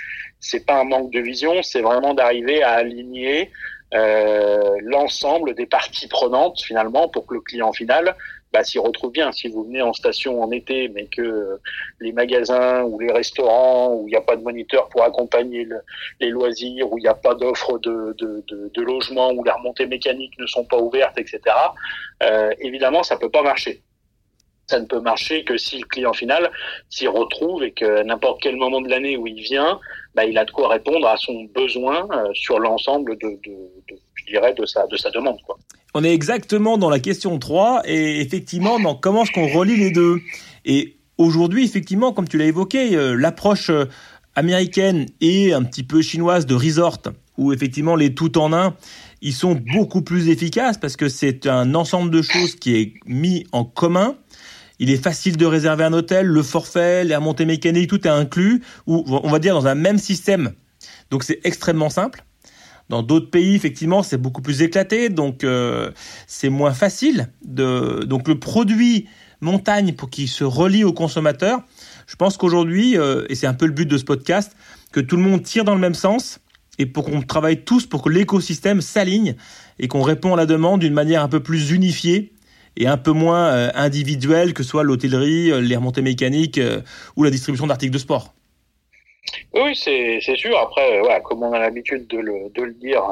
c'est 0.44 0.66
pas 0.66 0.82
un 0.82 0.84
manque 0.84 1.12
de 1.12 1.22
vision, 1.22 1.64
c'est 1.64 1.82
vraiment 1.82 2.14
d'arriver 2.14 2.62
à 2.62 2.72
aligner 2.72 3.50
euh, 3.94 4.76
l'ensemble 4.82 5.56
des 5.56 5.66
parties 5.66 6.08
prenantes 6.08 6.62
finalement 6.62 7.08
pour 7.08 7.26
que 7.26 7.36
le 7.36 7.42
client 7.42 7.72
final 7.72 8.16
bah, 8.52 8.64
s'y 8.64 8.78
retrouve 8.78 9.12
bien. 9.12 9.32
Si 9.32 9.48
vous 9.48 9.64
venez 9.64 9.82
en 9.82 9.94
station 9.94 10.44
en 10.44 10.52
été, 10.52 10.90
mais 10.90 11.06
que 11.06 11.60
les 12.02 12.12
magasins 12.12 12.84
ou 12.84 13.00
les 13.00 13.12
restaurants 13.12 13.94
où 13.96 14.08
il 14.08 14.12
n'y 14.12 14.18
a 14.18 14.22
pas 14.22 14.36
de 14.36 14.44
moniteur 14.44 14.90
pour 14.90 15.04
accompagner 15.04 15.66
les 16.20 16.30
loisirs, 16.30 16.92
où 16.92 16.98
il 16.98 17.02
n'y 17.02 17.08
a 17.08 17.16
pas 17.16 17.36
d'offre 17.36 17.80
de, 17.80 18.14
de, 18.20 18.44
de, 18.48 18.70
de, 18.74 18.82
logement, 18.82 19.32
où 19.32 19.44
les 19.46 19.52
remontées 19.52 19.88
mécaniques 19.88 20.38
ne 20.40 20.46
sont 20.46 20.66
pas 20.66 20.78
ouvertes, 20.78 21.18
etc. 21.18 21.40
Euh, 22.22 22.52
évidemment, 22.60 23.02
ça 23.02 23.16
peut 23.16 23.32
pas 23.32 23.44
marcher 23.44 23.82
ça 24.68 24.80
ne 24.80 24.86
peut 24.86 25.00
marcher 25.00 25.44
que 25.44 25.58
si 25.58 25.80
le 25.80 25.86
client 25.86 26.14
final 26.14 26.50
s'y 26.90 27.08
retrouve 27.08 27.64
et 27.64 27.72
que 27.72 28.04
n'importe 28.04 28.42
quel 28.42 28.56
moment 28.56 28.82
de 28.82 28.90
l'année 28.90 29.18
où 29.18 29.28
il 29.28 29.42
vient, 29.42 29.80
bah, 30.16 30.26
il 30.26 30.38
a 30.38 30.46
de 30.46 30.52
quoi 30.52 30.70
répondre 30.70 31.08
à 31.08 31.18
son 31.18 31.46
besoin 31.54 32.08
euh, 32.12 32.30
sur 32.34 32.60
l'ensemble 32.60 33.18
de, 33.18 33.40
je 34.16 34.26
dirais, 34.32 34.54
de 34.54 34.66
sa, 34.66 34.88
de 34.88 34.96
sa 34.96 35.10
demande. 35.12 35.38
On 35.94 36.04
est 36.04 36.14
exactement 36.14 36.78
dans 36.78 36.90
la 36.90 37.00
question 37.00 37.38
3 37.38 37.84
et 37.86 38.22
effectivement 38.22 38.80
dans 38.80 38.96
comment 38.96 39.24
est-ce 39.24 39.32
qu'on 39.32 39.48
relie 39.48 39.78
les 39.78 39.92
deux? 39.92 40.20
Et 40.66 40.98
aujourd'hui, 41.18 41.66
effectivement, 41.66 42.14
comme 42.14 42.28
tu 42.28 42.38
l'as 42.38 42.46
évoqué, 42.46 42.96
euh, 42.96 43.16
l'approche 43.16 43.70
euh, 43.70 43.86
américaine 44.36 45.06
et 45.22 45.54
un 45.54 45.64
petit 45.64 45.84
peu 45.84 46.02
chinoise 46.02 46.46
de 46.46 46.56
resort, 46.56 47.00
où 47.38 47.54
effectivement 47.54 47.96
les 47.96 48.16
tout 48.16 48.38
en 48.38 48.54
un, 48.54 48.76
ils 49.22 49.34
sont 49.34 49.56
beaucoup 49.74 50.02
plus 50.02 50.30
efficaces 50.30 50.78
parce 50.78 50.98
que 50.98 51.10
c'est 51.10 51.48
un 51.48 51.76
ensemble 51.76 52.12
de 52.12 52.22
choses 52.22 52.56
qui 52.56 52.76
est 52.76 52.94
mis 53.06 53.46
en 53.52 53.64
commun 53.64 54.16
il 54.84 54.90
est 54.90 55.02
facile 55.02 55.38
de 55.38 55.46
réserver 55.46 55.86
un 55.86 55.94
hôtel, 55.94 56.26
le 56.26 56.44
forfait, 56.44 57.06
les 57.06 57.16
remontées 57.16 57.46
mécaniques, 57.46 57.90
tout 57.90 58.06
est 58.06 58.12
inclus, 58.12 58.62
ou 58.86 59.06
on 59.08 59.30
va 59.30 59.40
dire 59.40 59.54
dans 59.56 59.66
un 59.66 59.76
même 59.76 59.98
système. 59.98 60.52
Donc 61.10 61.24
c'est 61.24 61.40
extrêmement 61.46 61.90
simple. 61.90 62.26
Dans 62.90 63.02
d'autres 63.02 63.30
pays, 63.30 63.56
effectivement, 63.56 64.04
c'est 64.04 64.18
beaucoup 64.18 64.42
plus 64.42 64.62
éclaté, 64.62 65.08
donc 65.08 65.46
euh, 65.46 65.92
c'est 66.28 66.50
moins 66.50 66.74
facile. 66.74 67.30
De... 67.46 68.04
Donc 68.04 68.28
le 68.28 68.38
produit 68.38 69.08
montagne 69.40 69.94
pour 69.94 70.10
qu'il 70.10 70.28
se 70.28 70.44
relie 70.44 70.84
au 70.84 70.92
consommateur, 70.92 71.62
je 72.06 72.18
pense 72.18 72.36
qu'aujourd'hui, 72.36 72.98
euh, 72.98 73.24
et 73.30 73.36
c'est 73.36 73.48
un 73.48 73.54
peu 73.54 73.68
le 73.68 73.72
but 73.72 73.86
de 73.86 73.98
ce 73.98 74.04
podcast, 74.04 74.54
que 74.92 75.00
tout 75.00 75.16
le 75.16 75.24
monde 75.24 75.44
tire 75.44 75.64
dans 75.64 75.76
le 75.76 75.82
même 75.82 75.96
sens 75.96 76.42
et 76.78 76.86
pour 76.88 77.06
qu'on 77.06 77.22
travaille 77.22 77.64
tous 77.64 77.86
pour 77.86 78.02
que 78.02 78.10
l'écosystème 78.10 78.82
s'aligne 78.82 79.36
et 79.80 79.88
qu'on 79.88 80.02
répond 80.02 80.34
à 80.34 80.38
la 80.38 80.46
demande 80.46 80.82
d'une 80.82 80.94
manière 80.94 81.24
un 81.24 81.30
peu 81.30 81.40
plus 81.40 81.72
unifiée 81.72 82.33
et 82.78 82.88
un 82.88 82.98
peu 82.98 83.12
moins 83.12 83.54
euh, 83.54 83.70
individuel 83.76 84.54
que 84.54 84.64
soit 84.64 84.84
l'hôtellerie, 84.84 85.52
euh, 85.52 85.62
les 85.62 85.76
remontées 85.76 86.02
mécaniques 86.02 86.58
euh, 86.58 86.82
ou 87.16 87.24
la 87.24 87.30
distribution 87.30 87.68
d'articles 87.68 87.94
de 87.94 88.00
sport. 88.00 88.34
Oui, 89.54 89.76
c'est 89.76 90.20
sûr. 90.36 90.58
Après, 90.58 91.02
comme 91.24 91.44
on 91.44 91.54
a 91.54 91.60
l'habitude 91.60 92.08
de 92.08 92.18
le, 92.18 92.74
dire, 92.74 93.04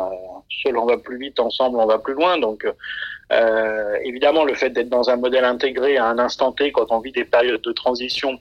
seul 0.61 0.77
on 0.77 0.85
va 0.85 0.97
plus 0.97 1.17
vite, 1.17 1.39
ensemble 1.39 1.77
on 1.79 1.85
va 1.85 1.99
plus 1.99 2.13
loin. 2.13 2.37
Donc, 2.37 2.67
évidemment, 4.03 4.43
le 4.43 4.53
fait 4.53 4.71
d'être 4.71 4.89
dans 4.89 5.09
un 5.09 5.15
modèle 5.15 5.45
intégré 5.45 5.97
à 5.97 6.05
un 6.05 6.19
instant 6.19 6.51
T, 6.51 6.71
quand 6.73 6.87
on 6.89 6.99
vit 6.99 7.13
des 7.13 7.23
périodes 7.23 7.61
de 7.61 7.71
transition, 7.71 8.37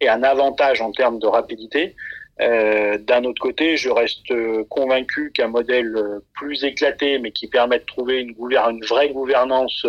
est 0.00 0.08
un 0.08 0.22
avantage 0.22 0.80
en 0.80 0.92
termes 0.92 1.18
de 1.18 1.26
rapidité. 1.26 1.96
D'un 2.38 3.24
autre 3.24 3.42
côté, 3.42 3.76
je 3.76 3.90
reste 3.90 4.32
convaincu 4.68 5.32
qu'un 5.32 5.48
modèle 5.48 5.96
plus 6.34 6.62
éclaté, 6.64 7.18
mais 7.18 7.32
qui 7.32 7.48
permet 7.48 7.80
de 7.80 7.84
trouver 7.84 8.20
une 8.20 8.84
vraie 8.84 9.10
gouvernance 9.10 9.84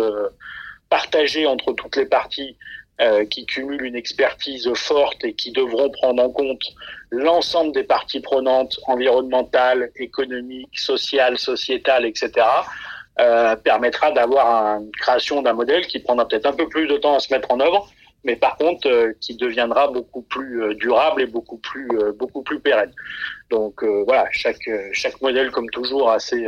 partagé 0.90 1.46
entre 1.46 1.72
toutes 1.72 1.96
les 1.96 2.06
parties 2.06 2.56
euh, 3.00 3.24
qui 3.24 3.46
cumulent 3.46 3.84
une 3.86 3.96
expertise 3.96 4.70
forte 4.74 5.24
et 5.24 5.32
qui 5.32 5.52
devront 5.52 5.88
prendre 5.90 6.22
en 6.22 6.30
compte 6.30 6.60
l'ensemble 7.10 7.72
des 7.72 7.84
parties 7.84 8.20
prenantes 8.20 8.78
environnementales, 8.86 9.90
économiques, 9.96 10.78
sociales, 10.78 11.38
sociétales, 11.38 12.04
etc., 12.04 12.32
euh, 13.18 13.56
permettra 13.56 14.12
d'avoir 14.12 14.80
une 14.80 14.90
création 14.92 15.40
d'un 15.42 15.54
modèle 15.54 15.86
qui 15.86 15.98
prendra 16.00 16.28
peut-être 16.28 16.46
un 16.46 16.52
peu 16.52 16.68
plus 16.68 16.86
de 16.86 16.96
temps 16.96 17.16
à 17.16 17.20
se 17.20 17.32
mettre 17.32 17.50
en 17.50 17.60
œuvre, 17.60 17.88
mais 18.24 18.36
par 18.36 18.56
contre 18.56 18.88
euh, 18.88 19.12
qui 19.20 19.34
deviendra 19.34 19.88
beaucoup 19.88 20.22
plus 20.22 20.62
euh, 20.62 20.74
durable 20.74 21.22
et 21.22 21.26
beaucoup 21.26 21.58
plus 21.58 21.88
euh, 21.94 22.12
beaucoup 22.12 22.42
plus 22.42 22.60
pérenne. 22.60 22.92
Donc 23.50 23.82
voilà, 23.82 24.26
chaque 24.30 24.68
chaque 24.92 25.20
modèle 25.20 25.50
comme 25.50 25.68
toujours 25.70 26.10
a 26.10 26.18
ses 26.20 26.46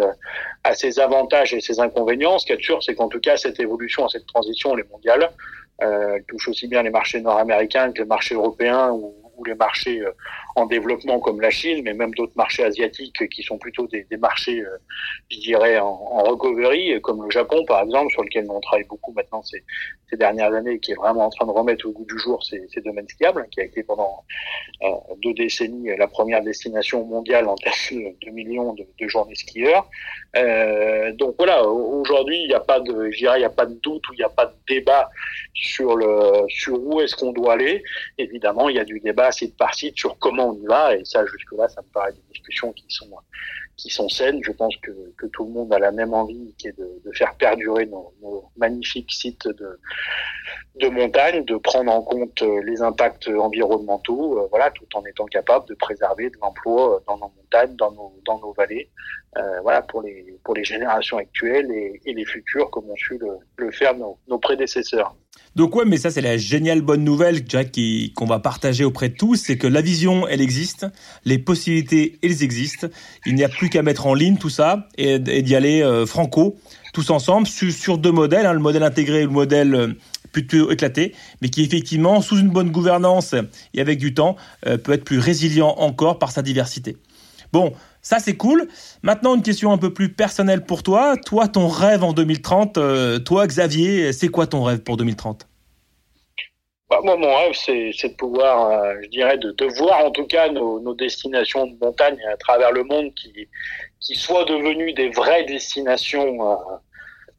a 0.65 0.75
ses 0.75 1.01
avantages 1.01 1.53
et 1.53 1.61
ses 1.61 1.81
inconvénients. 1.81 2.39
Ce 2.39 2.47
qui 2.47 2.53
est 2.53 2.63
sûr, 2.63 2.83
c'est 2.83 2.95
qu'en 2.95 3.09
tout 3.09 3.21
cas 3.21 3.37
cette 3.37 3.59
évolution, 3.59 4.09
cette 4.09 4.27
transition, 4.27 4.75
elle 4.75 4.85
est 4.85 4.91
mondiale. 4.91 5.31
elle 5.79 6.25
touche 6.29 6.49
aussi 6.49 6.69
bien 6.69 6.83
les 6.83 6.91
marchés 6.91 7.21
nord-américains 7.21 7.93
que 7.93 8.03
les 8.03 8.09
marchés 8.09 8.37
européens 8.37 8.91
ou, 8.93 9.15
ou 9.37 9.45
les 9.45 9.55
marchés 9.55 10.01
en 10.57 10.67
développement 10.67 11.21
comme 11.21 11.41
la 11.41 11.51
Chine, 11.51 11.83
mais 11.85 11.95
même 11.95 12.13
d'autres 12.15 12.37
marchés 12.37 12.65
asiatiques 12.65 13.29
qui 13.31 13.43
sont 13.43 13.59
plutôt 13.59 13.87
des, 13.87 14.05
des 14.11 14.17
marchés, 14.17 14.61
euh, 14.61 14.79
je 15.31 15.39
dirais, 15.39 15.79
en, 15.79 15.89
en, 15.89 16.23
recovery, 16.25 17.01
comme 17.03 17.25
le 17.25 17.31
Japon 17.31 17.65
par 17.67 17.83
exemple, 17.83 18.11
sur 18.13 18.23
lequel 18.23 18.47
on 18.51 18.61
travaille 18.61 18.87
beaucoup 18.87 19.13
maintenant 19.13 19.43
ces, 19.43 19.65
ces, 20.11 20.17
dernières 20.17 20.53
années, 20.53 20.79
qui 20.79 20.93
est 20.93 20.97
vraiment 20.97 21.27
en 21.27 21.31
train 21.31 21.47
de 21.47 21.51
remettre 21.51 21.87
au 21.87 21.93
goût 21.93 22.05
du 22.05 22.19
jour 22.19 22.43
ces, 22.45 22.63
ces 22.73 22.81
domaines 22.81 23.09
skiables, 23.09 23.47
qui 23.51 23.61
a 23.61 23.65
été 23.65 23.83
pendant 23.83 24.25
euh, 24.83 24.89
deux 25.23 25.35
décennies 25.35 25.97
la 25.97 26.07
première 26.07 26.43
destination 26.43 27.05
mondiale 27.05 27.49
en 27.49 27.57
termes 27.57 27.73
de 28.25 28.31
millions 28.31 28.75
de, 28.75 28.87
de 29.01 29.09
journées 29.09 29.35
skieurs. 29.35 29.89
Euh, 30.37 31.13
donc 31.13 31.35
voilà, 31.39 31.67
aujourd'hui, 31.67 32.43
il 32.43 32.49
n'y 32.49 32.55
a 32.55 32.61
pas 32.61 32.81
de, 32.81 33.11
je 33.11 33.19
dirais, 33.19 33.37
il 33.37 33.41
n'y 33.41 33.47
a 33.47 33.51
pas 33.51 33.67
de 33.67 33.75
doute 33.75 34.09
ou 34.09 34.15
il 34.15 34.19
n'y 34.19 34.25
a 34.25 34.29
pas 34.29 34.47
de 34.47 34.55
débat 34.69 35.11
sur 35.55 35.97
le 35.97 36.45
sur 36.49 36.81
où 36.83 37.01
est-ce 37.01 37.15
qu'on 37.17 37.33
doit 37.33 37.55
aller. 37.55 37.83
Évidemment, 38.19 38.69
il 38.69 38.77
y 38.77 38.79
a 38.79 38.85
du 38.85 39.01
débat 39.01 39.31
site 39.33 39.57
par 39.57 39.75
site 39.75 39.97
sur 39.99 40.19
comment 40.19 40.42
on 40.49 40.55
y 40.55 40.67
va. 40.67 40.97
Et 40.97 41.05
ça, 41.05 41.25
jusque-là, 41.27 41.69
ça 41.69 41.83
me 41.83 41.89
paraît 41.89 42.13
des 42.13 42.23
discussions 42.33 42.73
qui 42.73 42.87
sont 42.89 43.09
qui 43.77 43.91
sont 43.91 44.09
saines. 44.09 44.41
Je 44.43 44.53
pense 44.53 44.77
que, 44.77 44.91
que 45.17 45.27
tout 45.27 45.45
le 45.45 45.51
monde 45.51 45.73
a 45.73 45.79
la 45.79 45.91
même 45.91 46.15
envie, 46.15 46.55
qui 46.59 46.69
est 46.69 46.79
de, 46.79 47.13
faire 47.15 47.35
perdurer 47.37 47.87
nos, 47.87 48.13
magnifiques 48.57 49.13
sites 49.13 49.47
de, 49.49 49.79
de 50.77 50.89
montagne, 50.89 51.45
de 51.45 51.57
prendre 51.57 51.93
en 51.93 52.03
compte 52.03 52.43
euh, 52.43 52.63
les 52.63 52.81
impacts 52.81 53.29
environnementaux, 53.29 54.39
euh, 54.39 54.47
voilà, 54.51 54.71
tout 54.71 54.87
en 54.95 55.05
étant 55.05 55.27
capable 55.27 55.67
de 55.69 55.75
préserver 55.75 56.31
de 56.31 56.37
l'emploi 56.41 56.97
euh, 56.97 57.01
dans 57.07 57.17
nos 57.19 57.33
montagnes, 57.37 57.77
dans 57.77 57.93
nos, 57.93 58.15
dans 58.25 58.39
nos 58.39 58.53
vallées, 58.53 58.91
voilà, 59.63 59.81
pour 59.83 60.03
les, 60.03 60.39
pour 60.45 60.55
les 60.55 60.65
générations 60.65 61.17
actuelles 61.17 61.71
et, 61.71 62.01
et 62.05 62.13
les 62.13 62.25
futures, 62.27 62.71
comme 62.71 62.91
ont 62.91 62.97
su 62.97 63.17
le, 63.19 63.39
le 63.57 63.71
faire 63.71 63.97
nos, 63.97 64.19
nos 64.29 64.39
prédécesseurs. 64.39 65.15
Donc 65.55 65.77
ouais, 65.77 65.85
mais 65.85 65.99
ça 65.99 66.11
c'est 66.11 66.23
la 66.23 66.39
géniale 66.39 66.81
bonne 66.81 67.05
nouvelle 67.05 67.45
qu'on 68.15 68.27
va 68.27 68.39
partager 68.39 68.85
auprès 68.85 69.11
de 69.11 69.15
tous, 69.15 69.37
c'est 69.37 69.59
que 69.59 69.67
la 69.67 69.83
vision 69.83 70.27
elle 70.27 70.41
existe, 70.41 70.87
les 71.27 71.39
possibilités 71.39 72.19
elles 72.23 72.43
existent, 72.43 72.87
il 73.27 73.35
n'y 73.35 73.45
a 73.45 73.51
plus 73.51 73.69
qu'à 73.69 73.83
mettre 73.83 74.07
en 74.07 74.15
ligne 74.15 74.39
tout 74.39 74.49
ça 74.49 74.89
et, 74.97 75.19
d'y 75.19 75.55
aller 75.55 75.83
euh, 75.83 76.07
franco, 76.07 76.57
tous 76.95 77.11
ensemble 77.11 77.47
sur, 77.47 77.71
sur 77.71 77.99
deux 77.99 78.13
modèles, 78.13 78.47
hein, 78.47 78.55
le 78.55 78.61
modèle 78.61 78.83
intégré 78.83 79.21
et 79.21 79.25
le 79.25 79.29
modèle 79.31 79.75
euh, 79.75 79.89
plutôt 80.33 80.71
éclaté, 80.71 81.15
mais 81.43 81.51
qui 81.51 81.63
effectivement 81.63 82.23
sous 82.23 82.39
une 82.39 82.49
bonne 82.49 82.71
gouvernance 82.71 83.35
et 83.75 83.81
avec 83.81 83.99
du 83.99 84.15
temps 84.15 84.37
euh, 84.67 84.79
peut 84.79 84.93
être 84.93 85.05
plus 85.05 85.19
résilient 85.19 85.75
encore 85.79 86.19
par 86.19 86.33
sa 86.33 86.41
diversité. 86.41 86.97
Bon, 87.53 87.75
ça 88.03 88.19
c'est 88.19 88.37
cool. 88.37 88.69
Maintenant 89.03 89.37
une 89.37 89.43
question 89.43 89.73
un 89.73 89.79
peu 89.79 89.95
plus 89.95 90.13
personnelle 90.13 90.65
pour 90.65 90.83
toi. 90.83 91.17
Toi, 91.17 91.49
ton 91.49 91.69
rêve 91.69 92.03
en 92.03 92.13
2030, 92.13 92.77
euh, 92.77 93.19
toi 93.21 93.47
Xavier, 93.47 94.13
c'est 94.13 94.29
quoi 94.29 94.47
ton 94.47 94.65
rêve 94.65 94.81
pour 94.81 94.97
2030 94.97 95.47
bah, 96.91 96.99
moi, 97.05 97.17
mon 97.17 97.35
rêve, 97.35 97.55
c'est 97.55 98.09
de 98.09 98.15
pouvoir, 98.17 98.71
euh, 98.71 98.95
je 99.03 99.09
dirais, 99.09 99.39
de, 99.39 99.65
voir 99.79 100.05
en 100.05 100.11
tout 100.11 100.27
cas 100.27 100.51
nos, 100.51 100.95
destinations 100.95 101.67
de 101.67 101.75
montagne 101.81 102.19
à 102.31 102.37
travers 102.37 102.71
le 102.71 102.85
monde 102.85 103.15
qui, 103.15 103.33
qui 103.99 104.15
soient 104.15 104.45
devenues 104.45 104.93
des 104.93 105.09
vraies 105.09 105.45
destinations 105.45 106.59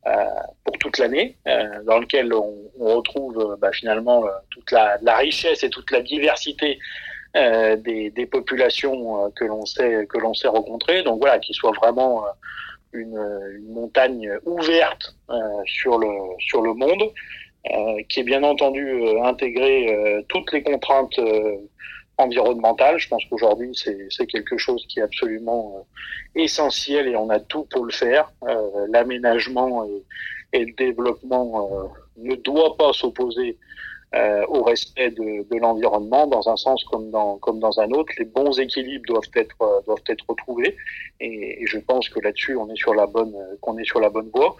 euh, 0.07 0.25
pour 0.65 0.75
toute 0.79 0.97
l'année, 0.97 1.37
dans 1.85 1.99
lesquelles 1.99 2.33
on, 2.33 2.55
retrouve 2.79 3.55
bah, 3.61 3.71
finalement 3.71 4.23
toute 4.49 4.71
la, 4.71 4.97
richesse 5.17 5.63
et 5.63 5.69
toute 5.69 5.91
la 5.91 6.01
diversité 6.01 6.79
des, 7.33 8.11
des, 8.11 8.25
populations 8.25 9.31
que 9.31 9.45
l'on 9.45 9.65
sait 9.65 10.05
que 10.07 10.17
l'on 10.19 10.33
sait 10.33 10.47
rencontrer. 10.47 11.03
Donc 11.03 11.19
voilà, 11.19 11.39
qui 11.39 11.53
soit 11.53 11.71
vraiment 11.71 12.23
une, 12.91 13.17
une, 13.57 13.73
montagne 13.73 14.31
ouverte 14.45 15.15
sur 15.65 15.97
le 15.97 16.07
sur 16.39 16.61
le 16.61 16.73
monde, 16.73 17.03
qui 18.09 18.19
est 18.19 18.23
bien 18.23 18.43
entendu 18.43 18.87
intégré 19.23 20.23
toutes 20.29 20.51
les 20.51 20.61
contraintes 20.61 21.19
environnementales. 22.17 22.99
Je 22.99 23.07
pense 23.09 23.23
qu'aujourd'hui 23.25 23.71
c'est 23.75 24.27
quelque 24.27 24.57
chose 24.57 24.85
qui 24.87 24.99
est 24.99 25.03
absolument 25.03 25.87
essentiel 26.35 27.07
et 27.07 27.15
on 27.15 27.29
a 27.29 27.39
tout 27.39 27.63
pour 27.71 27.85
le 27.85 27.91
faire. 27.91 28.31
L'aménagement 28.89 29.85
et, 29.85 30.03
et, 30.59 30.65
le 30.65 30.73
développement 30.73 31.91
ne 32.17 32.35
doit 32.35 32.77
pas 32.77 32.93
s'opposer 32.93 33.57
euh, 34.15 34.45
au 34.47 34.63
respect 34.63 35.09
de, 35.09 35.57
l'environnement 35.57 36.27
dans 36.27 36.47
un 36.47 36.55
sens 36.55 36.83
comme 36.85 37.09
dans 37.09 37.37
comme 37.37 37.59
dans 37.59 37.79
un 37.79 37.89
autre. 37.91 38.11
Les 38.19 38.25
bons 38.25 38.59
équilibres 38.59 39.05
doivent 39.07 39.31
être 39.35 39.55
euh, 39.61 39.81
doivent 39.87 40.03
être 40.07 40.23
retrouvés 40.27 40.75
et, 41.19 41.65
je 41.65 41.79
pense 41.79 42.09
que 42.09 42.19
là-dessus 42.19 42.55
on 42.55 42.69
est 42.69 42.75
sur 42.75 42.93
la 42.93 43.07
bonne 43.07 43.35
qu'on 43.61 43.77
est 43.77 43.85
sur 43.85 43.99
la 43.99 44.09
bonne 44.09 44.29
voie. 44.33 44.55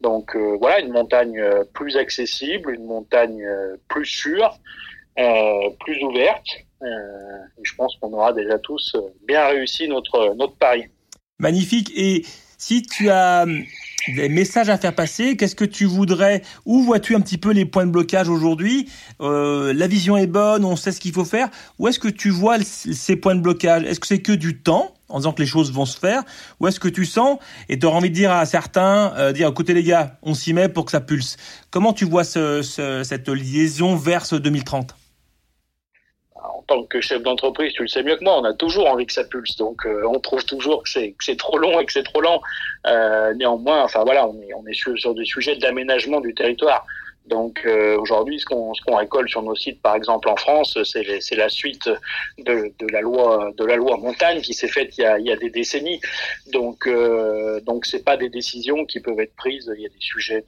Donc 0.00 0.36
euh, 0.36 0.56
voilà 0.60 0.80
une 0.80 0.92
montagne 0.92 1.38
euh, 1.38 1.64
plus 1.72 1.96
accessible, 1.96 2.74
une 2.74 2.84
montagne 2.84 3.42
euh, 3.44 3.76
plus 3.88 4.06
sûre, 4.06 4.58
plus 5.80 6.02
ouverte. 6.04 6.46
et 6.82 7.64
je 7.64 7.74
pense 7.74 7.96
qu'on 7.96 8.12
aura 8.12 8.32
déjà 8.32 8.58
tous 8.58 8.94
bien 9.26 9.46
réussi 9.48 9.88
notre 9.88 10.34
notre 10.34 10.54
pari. 10.56 10.84
Magnifique 11.38 11.90
et 11.96 12.24
si 12.58 12.82
tu 12.82 13.10
as 13.10 13.46
des 14.14 14.28
messages 14.28 14.68
à 14.68 14.78
faire 14.78 14.94
passer. 14.94 15.36
Qu'est-ce 15.36 15.56
que 15.56 15.64
tu 15.64 15.84
voudrais? 15.84 16.42
Où 16.64 16.82
vois-tu 16.82 17.14
un 17.14 17.20
petit 17.20 17.38
peu 17.38 17.50
les 17.52 17.64
points 17.64 17.86
de 17.86 17.90
blocage 17.90 18.28
aujourd'hui? 18.28 18.88
Euh, 19.20 19.72
La 19.72 19.86
vision 19.86 20.16
est 20.16 20.26
bonne, 20.26 20.64
on 20.64 20.76
sait 20.76 20.92
ce 20.92 21.00
qu'il 21.00 21.12
faut 21.12 21.24
faire. 21.24 21.48
Où 21.78 21.88
est-ce 21.88 21.98
que 21.98 22.08
tu 22.08 22.30
vois 22.30 22.56
ces 22.62 23.16
points 23.16 23.34
de 23.34 23.40
blocage? 23.40 23.84
Est-ce 23.84 24.00
que 24.00 24.06
c'est 24.06 24.20
que 24.22 24.32
du 24.32 24.58
temps 24.58 24.94
en 25.08 25.18
disant 25.18 25.32
que 25.32 25.42
les 25.42 25.48
choses 25.48 25.72
vont 25.72 25.86
se 25.86 25.98
faire? 25.98 26.22
Ou 26.60 26.68
est-ce 26.68 26.80
que 26.80 26.88
tu 26.88 27.04
sens 27.06 27.38
et 27.68 27.78
tu 27.78 27.86
auras 27.86 27.98
envie 27.98 28.10
de 28.10 28.14
dire 28.14 28.32
à 28.32 28.44
certains, 28.46 29.12
euh, 29.16 29.32
dire 29.32 29.48
écoutez 29.48 29.74
les 29.74 29.84
gars, 29.84 30.18
on 30.22 30.34
s'y 30.34 30.52
met 30.52 30.68
pour 30.68 30.84
que 30.84 30.90
ça 30.90 31.00
pulse. 31.00 31.36
Comment 31.70 31.92
tu 31.92 32.04
vois 32.04 32.24
ce, 32.24 32.62
ce, 32.62 33.02
cette 33.04 33.28
liaison 33.28 33.96
vers 33.96 34.26
ce 34.26 34.36
2030 34.36 34.94
en 36.42 36.62
tant 36.62 36.84
que 36.84 37.00
chef 37.00 37.22
d'entreprise, 37.22 37.72
tu 37.72 37.82
le 37.82 37.88
sais 37.88 38.02
mieux 38.02 38.16
que 38.16 38.24
moi, 38.24 38.38
on 38.38 38.44
a 38.44 38.54
toujours 38.54 38.88
envie 38.88 39.06
que 39.06 39.12
ça 39.12 39.24
pulse. 39.24 39.56
Donc, 39.56 39.86
euh, 39.86 40.02
on 40.06 40.18
trouve 40.20 40.44
toujours 40.44 40.82
que 40.82 40.88
c'est, 40.88 41.36
trop 41.36 41.58
long 41.58 41.80
et 41.80 41.86
que 41.86 41.92
c'est 41.92 42.02
trop 42.02 42.20
lent. 42.20 42.40
Euh, 42.86 43.34
néanmoins, 43.34 43.82
enfin 43.82 44.02
voilà, 44.04 44.26
on 44.26 44.40
est, 44.40 44.54
on 44.54 44.66
est 44.66 44.74
sur, 44.74 45.14
des 45.14 45.24
sujets 45.24 45.56
d'aménagement 45.56 46.20
du 46.20 46.34
territoire. 46.34 46.86
Donc 47.28 47.62
euh, 47.66 47.98
aujourd'hui, 47.98 48.40
ce 48.40 48.46
qu'on 48.46 48.96
récolte 48.96 49.28
sur 49.28 49.42
nos 49.42 49.54
sites, 49.54 49.82
par 49.82 49.94
exemple 49.94 50.28
en 50.28 50.36
France, 50.36 50.78
c'est 50.84 51.36
la 51.36 51.48
suite 51.48 51.90
de, 52.38 52.72
la 52.90 53.00
loi 53.00 53.50
de 53.56 53.64
la 53.64 53.76
loi 53.76 53.98
montagne 53.98 54.40
qui 54.40 54.54
s'est 54.54 54.68
faite 54.68 54.96
il 54.96 55.04
y 55.26 55.30
a 55.32 55.36
des 55.36 55.50
décennies. 55.50 56.00
Donc 56.52 56.86
euh, 56.86 57.60
donc 57.60 57.84
c'est 57.84 58.02
pas 58.02 58.16
des 58.16 58.30
décisions 58.30 58.86
qui 58.86 59.00
peuvent 59.00 59.20
être 59.20 59.36
prises. 59.36 59.70
Il 59.76 59.82
y 59.82 59.86
a 59.86 59.90
des 59.90 60.00
sujets 60.00 60.44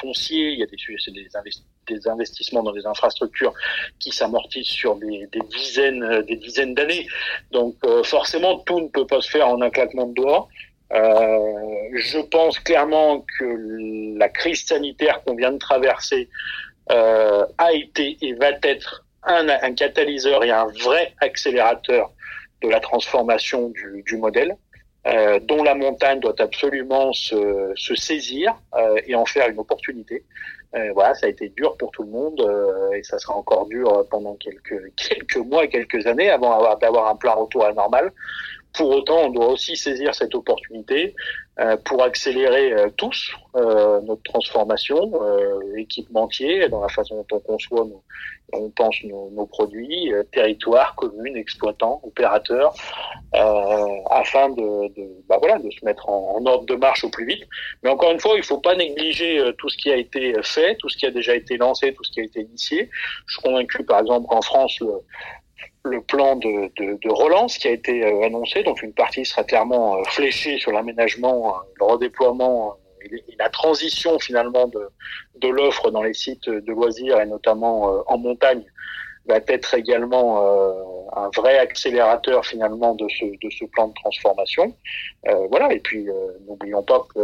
foncier, 0.00 0.50
il 0.50 0.58
y 0.58 0.62
a 0.62 0.66
des 0.66 0.76
des 1.12 1.36
investissements 1.36 1.74
des 1.86 2.08
investissements 2.08 2.62
dans 2.62 2.72
des 2.72 2.86
infrastructures 2.86 3.52
qui 3.98 4.10
s'amortissent 4.10 4.68
sur 4.68 4.96
des, 4.96 5.28
dizaines 5.50 6.22
des 6.22 6.36
dizaines 6.36 6.74
d'années. 6.74 7.06
Donc 7.50 7.76
euh, 7.84 8.02
forcément, 8.02 8.58
tout 8.60 8.80
ne 8.80 8.88
peut 8.88 9.06
pas 9.06 9.20
se 9.20 9.30
faire 9.30 9.48
en 9.48 9.60
un 9.60 9.70
claquement 9.70 10.06
de 10.06 10.14
doigts. 10.14 10.48
Euh, 10.92 11.38
je 11.94 12.18
pense 12.20 12.58
clairement 12.58 13.24
que 13.38 14.16
la 14.18 14.28
crise 14.28 14.64
sanitaire 14.64 15.22
qu'on 15.24 15.34
vient 15.34 15.52
de 15.52 15.58
traverser 15.58 16.28
euh, 16.90 17.46
a 17.58 17.72
été 17.72 18.18
et 18.20 18.34
va 18.34 18.50
être 18.62 19.04
un, 19.24 19.48
un, 19.48 19.74
catalyseur 19.74 20.44
et 20.44 20.50
un 20.50 20.66
vrai 20.66 21.14
accélérateur 21.20 22.12
de 22.62 22.68
la 22.68 22.80
transformation 22.80 23.70
du, 23.70 24.02
du 24.06 24.16
modèle. 24.18 24.56
Euh, 25.06 25.38
dont 25.38 25.62
la 25.62 25.74
montagne 25.74 26.18
doit 26.20 26.34
absolument 26.38 27.12
se, 27.12 27.72
se 27.76 27.94
saisir 27.94 28.54
euh, 28.74 28.98
et 29.06 29.14
en 29.14 29.26
faire 29.26 29.50
une 29.50 29.58
opportunité. 29.58 30.24
Euh, 30.74 30.92
voilà, 30.94 31.14
ça 31.14 31.26
a 31.26 31.28
été 31.28 31.50
dur 31.50 31.76
pour 31.76 31.90
tout 31.90 32.04
le 32.04 32.10
monde 32.10 32.40
euh, 32.40 32.90
et 32.92 33.02
ça 33.02 33.18
sera 33.18 33.34
encore 33.34 33.66
dur 33.66 34.06
pendant 34.10 34.34
quelques 34.36 34.94
quelques 34.96 35.36
mois 35.36 35.66
quelques 35.66 36.06
années 36.06 36.30
avant 36.30 36.74
d'avoir 36.76 37.08
un 37.08 37.16
plein 37.16 37.32
retour 37.32 37.64
à 37.64 37.68
la 37.68 37.74
normale. 37.74 38.12
Pour 38.74 38.90
autant, 38.90 39.26
on 39.26 39.30
doit 39.30 39.48
aussi 39.48 39.76
saisir 39.76 40.14
cette 40.14 40.34
opportunité 40.34 41.14
euh, 41.60 41.76
pour 41.84 42.02
accélérer 42.02 42.72
euh, 42.72 42.88
tous 42.96 43.30
euh, 43.54 44.00
notre 44.00 44.24
transformation 44.24 45.12
équipementier 45.76 46.68
dans 46.68 46.80
la 46.80 46.88
façon 46.88 47.16
dont 47.16 47.36
on 47.36 47.40
conçoit, 47.40 47.86
on 48.52 48.70
pense 48.70 48.96
nos, 49.04 49.30
nos 49.30 49.46
produits, 49.46 50.12
territoires, 50.32 50.96
communes, 50.96 51.36
exploitants, 51.36 52.00
opérateurs, 52.02 52.74
afin 54.10 54.48
de, 54.50 54.88
de, 54.94 55.08
bah 55.28 55.38
voilà, 55.38 55.58
de 55.58 55.70
se 55.70 55.84
mettre 55.84 56.08
en, 56.08 56.36
en, 56.36 56.46
ordre 56.46 56.66
de 56.66 56.74
marche 56.74 57.04
au 57.04 57.10
plus 57.10 57.26
vite. 57.26 57.44
Mais 57.82 57.90
encore 57.90 58.10
une 58.10 58.20
fois, 58.20 58.32
il 58.34 58.38
ne 58.38 58.44
faut 58.44 58.58
pas 58.58 58.74
négliger 58.74 59.40
tout 59.58 59.68
ce 59.68 59.76
qui 59.76 59.90
a 59.90 59.96
été 59.96 60.34
fait, 60.42 60.76
tout 60.76 60.88
ce 60.88 60.96
qui 60.96 61.06
a 61.06 61.10
déjà 61.10 61.34
été 61.34 61.56
lancé, 61.56 61.92
tout 61.94 62.04
ce 62.04 62.10
qui 62.12 62.20
a 62.20 62.24
été 62.24 62.40
initié. 62.40 62.90
Je 63.26 63.34
suis 63.34 63.42
convaincu, 63.42 63.84
par 63.84 64.00
exemple, 64.00 64.26
qu'en 64.28 64.42
France, 64.42 64.78
le, 64.80 64.92
le 65.84 66.00
plan 66.00 66.36
de, 66.36 66.72
de, 66.76 67.10
relance 67.10 67.58
qui 67.58 67.68
a 67.68 67.72
été 67.72 68.04
euh, 68.04 68.26
annoncé. 68.26 68.62
Donc 68.62 68.82
une 68.82 68.94
partie 68.94 69.24
sera 69.24 69.44
clairement 69.44 69.96
euh, 69.96 70.02
fléchée 70.06 70.58
sur 70.58 70.72
l'aménagement, 70.72 71.48
euh, 71.48 71.58
le 71.78 71.84
redéploiement 71.84 72.76
et 73.02 73.22
la 73.38 73.50
transition 73.50 74.18
finalement 74.18 74.66
de, 74.68 74.88
de 75.36 75.48
l'offre 75.48 75.90
dans 75.90 76.02
les 76.02 76.14
sites 76.14 76.48
de 76.48 76.72
loisirs 76.72 77.20
et 77.20 77.26
notamment 77.26 78.02
en 78.06 78.16
montagne 78.16 78.64
va 79.26 79.36
être 79.48 79.74
également 79.74 80.42
un 81.16 81.30
vrai 81.34 81.58
accélérateur 81.58 82.44
finalement 82.44 82.94
de 82.94 83.06
ce, 83.08 83.24
de 83.24 83.50
ce 83.50 83.64
plan 83.66 83.88
de 83.88 83.94
transformation. 83.94 84.76
Euh, 85.28 85.46
voilà, 85.48 85.72
et 85.72 85.80
puis 85.80 86.08
euh, 86.08 86.38
n'oublions 86.46 86.82
pas 86.82 87.06
que, 87.14 87.20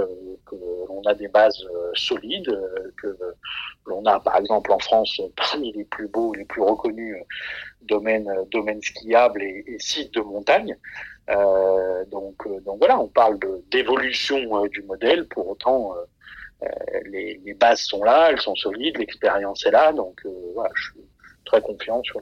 que 0.46 0.56
l'on 0.88 1.02
a 1.06 1.14
des 1.14 1.28
bases 1.28 1.62
euh, 1.64 1.90
solides, 1.94 2.56
que 2.96 3.18
l'on 3.86 4.04
a 4.06 4.20
par 4.20 4.36
exemple 4.36 4.72
en 4.72 4.78
France 4.78 5.20
parmi 5.36 5.72
les 5.72 5.84
plus 5.84 6.08
beaux, 6.08 6.32
les 6.34 6.44
plus 6.44 6.62
reconnus 6.62 7.16
domaines, 7.82 8.32
domaines 8.50 8.82
skiables 8.82 9.42
et, 9.42 9.76
sites 9.78 10.14
de 10.14 10.20
montagne. 10.20 10.76
donc, 12.08 12.36
donc 12.64 12.78
voilà, 12.78 13.00
on 13.00 13.08
parle 13.08 13.38
d'évolution 13.70 14.66
du 14.66 14.82
modèle, 14.82 15.26
pour 15.28 15.48
autant 15.48 15.94
les, 17.06 17.40
les, 17.44 17.54
bases 17.54 17.80
sont 17.80 18.04
là, 18.04 18.28
elles 18.30 18.40
sont 18.40 18.54
solides, 18.54 18.98
l'expérience 18.98 19.64
est 19.64 19.70
là, 19.70 19.92
donc 19.92 20.20
voilà, 20.54 20.70
très 21.44 21.60
confiant 21.60 22.02
sur 22.02 22.20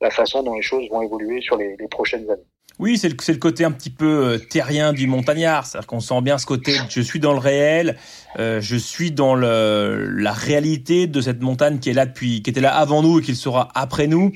la, 0.00 0.10
façon 0.10 0.42
dont 0.42 0.54
les 0.54 0.62
choses 0.62 0.88
vont 0.90 1.02
évoluer 1.02 1.40
sur 1.40 1.56
les, 1.56 1.76
prochaines 1.90 2.28
années. 2.30 2.42
Oui, 2.78 2.96
c'est 2.96 3.08
le, 3.08 3.38
côté 3.38 3.64
un 3.64 3.72
petit 3.72 3.90
peu 3.90 4.40
terrien 4.50 4.92
du 4.92 5.06
montagnard. 5.06 5.66
C'est-à-dire 5.66 5.86
qu'on 5.86 6.00
sent 6.00 6.20
bien 6.22 6.38
ce 6.38 6.46
côté, 6.46 6.72
je 6.88 7.00
suis 7.00 7.20
dans 7.20 7.32
le 7.32 7.38
réel, 7.38 7.96
euh, 8.38 8.60
je 8.60 8.76
suis 8.76 9.10
dans 9.10 9.34
la 9.34 10.32
réalité 10.32 11.06
de 11.06 11.20
cette 11.20 11.42
montagne 11.42 11.78
qui 11.78 11.90
est 11.90 11.94
là 11.94 12.06
depuis, 12.06 12.42
qui 12.42 12.50
était 12.50 12.60
là 12.60 12.74
avant 12.74 13.02
nous 13.02 13.20
et 13.20 13.22
qui 13.22 13.36
sera 13.36 13.68
après 13.74 14.06
nous. 14.06 14.32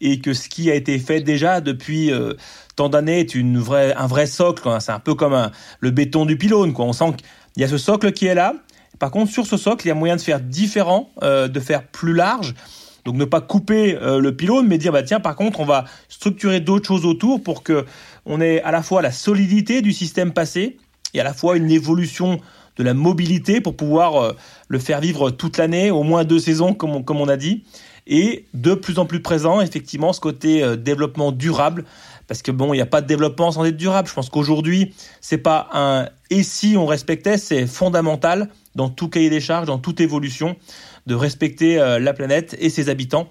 et 0.00 0.20
que 0.20 0.34
ce 0.34 0.48
qui 0.50 0.70
a 0.70 0.74
été 0.74 0.98
fait 0.98 1.20
déjà 1.20 1.62
depuis 1.62 2.12
euh, 2.12 2.34
tant 2.76 2.90
d'années 2.90 3.20
est 3.20 3.34
un 3.34 4.06
vrai 4.06 4.26
socle. 4.26 4.68
C'est 4.80 4.92
un 4.92 5.00
peu 5.00 5.14
comme 5.14 5.50
le 5.80 5.90
béton 5.90 6.26
du 6.26 6.36
pylône. 6.36 6.74
On 6.76 6.92
sent 6.92 7.14
qu'il 7.16 7.62
y 7.62 7.64
a 7.64 7.68
ce 7.68 7.78
socle 7.78 8.12
qui 8.12 8.26
est 8.26 8.34
là. 8.34 8.54
Par 8.98 9.10
contre, 9.10 9.30
sur 9.30 9.46
ce 9.46 9.56
socle, 9.56 9.86
il 9.86 9.88
y 9.88 9.92
a 9.92 9.94
moyen 9.94 10.16
de 10.16 10.20
faire 10.20 10.40
différent, 10.40 11.10
euh, 11.22 11.48
de 11.48 11.60
faire 11.60 11.86
plus 11.86 12.14
large. 12.14 12.54
Donc 13.06 13.14
ne 13.14 13.24
pas 13.24 13.40
couper 13.40 13.96
euh, 14.02 14.18
le 14.18 14.34
pylône, 14.34 14.66
mais 14.66 14.78
dire 14.78 14.90
bah 14.90 15.04
tiens 15.04 15.20
par 15.20 15.36
contre 15.36 15.60
on 15.60 15.64
va 15.64 15.84
structurer 16.08 16.58
d'autres 16.58 16.88
choses 16.88 17.06
autour 17.06 17.40
pour 17.40 17.62
que 17.62 17.86
on 18.26 18.40
ait 18.40 18.60
à 18.62 18.72
la 18.72 18.82
fois 18.82 19.00
la 19.00 19.12
solidité 19.12 19.80
du 19.80 19.92
système 19.92 20.32
passé 20.32 20.76
et 21.14 21.20
à 21.20 21.24
la 21.24 21.32
fois 21.32 21.56
une 21.56 21.70
évolution 21.70 22.40
de 22.76 22.82
la 22.82 22.94
mobilité 22.94 23.60
pour 23.60 23.76
pouvoir 23.76 24.16
euh, 24.16 24.32
le 24.66 24.80
faire 24.80 25.00
vivre 25.00 25.30
toute 25.30 25.56
l'année, 25.56 25.92
au 25.92 26.02
moins 26.02 26.24
deux 26.24 26.40
saisons 26.40 26.74
comme 26.74 26.96
on, 26.96 27.02
comme 27.04 27.20
on 27.20 27.28
a 27.28 27.36
dit, 27.36 27.62
et 28.08 28.44
de 28.54 28.74
plus 28.74 28.98
en 28.98 29.06
plus 29.06 29.22
présent 29.22 29.60
effectivement 29.60 30.12
ce 30.12 30.20
côté 30.20 30.64
euh, 30.64 30.74
développement 30.74 31.30
durable. 31.30 31.84
Parce 32.26 32.42
que 32.42 32.50
bon, 32.50 32.74
il 32.74 32.78
n'y 32.78 32.82
a 32.82 32.86
pas 32.86 33.02
de 33.02 33.06
développement 33.06 33.52
sans 33.52 33.64
être 33.64 33.76
durable. 33.76 34.08
Je 34.08 34.14
pense 34.14 34.30
qu'aujourd'hui, 34.30 34.92
c'est 35.20 35.38
pas 35.38 35.68
un 35.72 36.08
et 36.30 36.42
si 36.42 36.76
on 36.76 36.86
respectait, 36.86 37.38
c'est 37.38 37.68
fondamental 37.68 38.48
dans 38.74 38.88
tout 38.88 39.08
cahier 39.08 39.30
des 39.30 39.40
charges, 39.40 39.66
dans 39.66 39.78
toute 39.78 40.00
évolution, 40.00 40.56
de 41.06 41.14
respecter 41.14 41.78
euh, 41.78 41.98
la 41.98 42.12
planète 42.12 42.56
et 42.58 42.70
ses 42.70 42.88
habitants. 42.88 43.28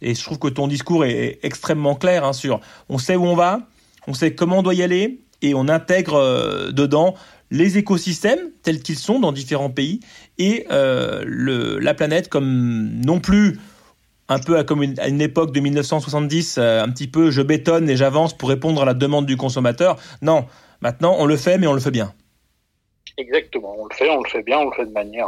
Et 0.00 0.14
je 0.14 0.22
trouve 0.22 0.38
que 0.38 0.48
ton 0.48 0.68
discours 0.68 1.04
est 1.04 1.38
extrêmement 1.42 1.94
clair 1.94 2.24
hein, 2.24 2.32
sur 2.32 2.60
on 2.88 2.98
sait 2.98 3.16
où 3.16 3.24
on 3.24 3.34
va, 3.34 3.60
on 4.06 4.14
sait 4.14 4.34
comment 4.34 4.58
on 4.58 4.62
doit 4.62 4.74
y 4.74 4.82
aller 4.82 5.20
et 5.42 5.54
on 5.54 5.68
intègre 5.68 6.14
euh, 6.14 6.72
dedans 6.72 7.14
les 7.50 7.78
écosystèmes 7.78 8.50
tels 8.62 8.82
qu'ils 8.82 8.98
sont 8.98 9.20
dans 9.20 9.32
différents 9.32 9.70
pays 9.70 10.00
et 10.38 10.66
euh, 10.70 11.24
la 11.80 11.94
planète 11.94 12.28
comme 12.28 12.90
non 13.04 13.20
plus 13.20 13.58
un 14.28 14.38
peu 14.38 14.62
comme 14.64 14.82
une, 14.82 15.00
à 15.00 15.08
une 15.08 15.22
époque 15.22 15.52
de 15.52 15.60
1970, 15.60 16.58
un 16.58 16.88
petit 16.90 17.06
peu 17.08 17.30
je 17.30 17.40
bétonne 17.40 17.88
et 17.88 17.96
j'avance 17.96 18.36
pour 18.36 18.50
répondre 18.50 18.82
à 18.82 18.84
la 18.84 18.92
demande 18.92 19.24
du 19.24 19.38
consommateur. 19.38 19.96
Non, 20.20 20.44
maintenant 20.82 21.16
on 21.18 21.24
le 21.24 21.36
fait 21.36 21.56
mais 21.56 21.66
on 21.66 21.72
le 21.72 21.80
fait 21.80 21.90
bien. 21.90 22.12
Exactement, 23.16 23.74
on 23.76 23.86
le 23.86 23.94
fait, 23.94 24.08
on 24.10 24.22
le 24.22 24.28
fait 24.28 24.42
bien, 24.42 24.58
on 24.58 24.66
le 24.66 24.76
fait 24.76 24.86
de 24.86 24.92
manière 24.92 25.26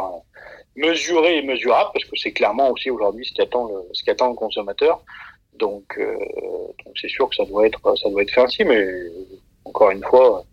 mesuré 0.80 1.38
et 1.38 1.42
mesurable, 1.42 1.90
parce 1.92 2.04
que 2.04 2.16
c'est 2.16 2.32
clairement 2.32 2.70
aussi 2.70 2.90
aujourd'hui 2.90 3.24
ce 3.24 3.34
qu'attend 3.34 3.68
le, 3.68 3.82
ce 3.92 4.02
qu'attend 4.04 4.28
le 4.28 4.34
consommateur. 4.34 5.02
Donc, 5.58 5.98
euh, 5.98 6.16
donc 6.84 6.94
c'est 7.00 7.08
sûr 7.08 7.28
que 7.28 7.36
ça 7.36 7.44
doit 7.44 7.66
être, 7.66 7.80
ça 7.96 8.08
doit 8.08 8.22
être 8.22 8.32
fait 8.32 8.40
ainsi, 8.40 8.64
mais 8.64 8.84
encore 9.64 9.90
une 9.90 10.02
fois, 10.02 10.44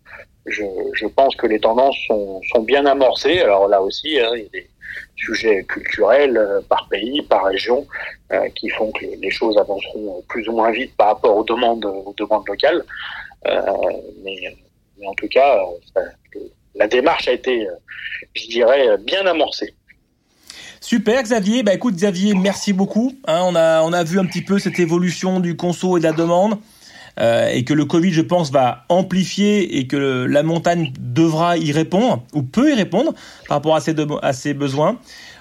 je, 0.46 0.64
je 0.94 1.06
pense 1.06 1.34
que 1.36 1.46
les 1.46 1.60
tendances 1.60 1.96
sont, 2.06 2.40
sont 2.52 2.62
bien 2.62 2.84
amorcées. 2.86 3.40
Alors 3.40 3.68
là 3.68 3.82
aussi, 3.82 4.18
hein, 4.18 4.30
il 4.34 4.42
y 4.42 4.46
a 4.46 4.48
des 4.50 4.68
sujets 5.16 5.64
culturels 5.64 6.36
euh, 6.36 6.60
par 6.68 6.88
pays, 6.88 7.22
par 7.22 7.44
région, 7.44 7.86
euh, 8.32 8.48
qui 8.50 8.68
font 8.70 8.90
que 8.92 9.06
les, 9.20 9.30
choses 9.30 9.56
avanceront 9.58 10.22
plus 10.28 10.48
ou 10.48 10.52
moins 10.52 10.70
vite 10.70 10.94
par 10.96 11.08
rapport 11.08 11.36
aux 11.36 11.44
demandes, 11.44 11.84
aux 11.84 12.14
demandes 12.16 12.46
locales. 12.46 12.84
Euh, 13.46 13.60
mais, 14.24 14.56
mais 14.98 15.06
en 15.06 15.14
tout 15.14 15.28
cas, 15.28 15.58
la 16.74 16.88
démarche 16.88 17.28
a 17.28 17.32
été, 17.32 17.66
je 18.34 18.48
dirais, 18.48 18.96
bien 18.98 19.26
amorcée. 19.26 19.74
Super 20.80 21.22
Xavier, 21.22 21.62
bah 21.62 21.74
écoute 21.74 21.96
Xavier, 21.96 22.34
merci 22.34 22.72
beaucoup. 22.72 23.12
Hein, 23.26 23.40
on, 23.44 23.54
a, 23.54 23.82
on 23.82 23.92
a 23.92 24.04
vu 24.04 24.18
un 24.18 24.24
petit 24.24 24.42
peu 24.42 24.58
cette 24.58 24.78
évolution 24.78 25.40
du 25.40 25.56
conso 25.56 25.96
et 25.96 26.00
de 26.00 26.04
la 26.04 26.12
demande. 26.12 26.58
Euh, 27.20 27.48
et 27.48 27.64
que 27.64 27.74
le 27.74 27.84
Covid, 27.84 28.12
je 28.12 28.20
pense, 28.20 28.52
va 28.52 28.84
amplifier 28.88 29.78
et 29.78 29.86
que 29.88 29.96
la 29.96 30.42
montagne 30.42 30.92
devra 31.00 31.56
y 31.56 31.72
répondre, 31.72 32.22
ou 32.32 32.42
peut 32.42 32.70
y 32.70 32.74
répondre, 32.74 33.12
par 33.48 33.56
rapport 33.56 33.74
à 33.74 34.32
ses, 34.32 34.54
besoins. 34.54 34.98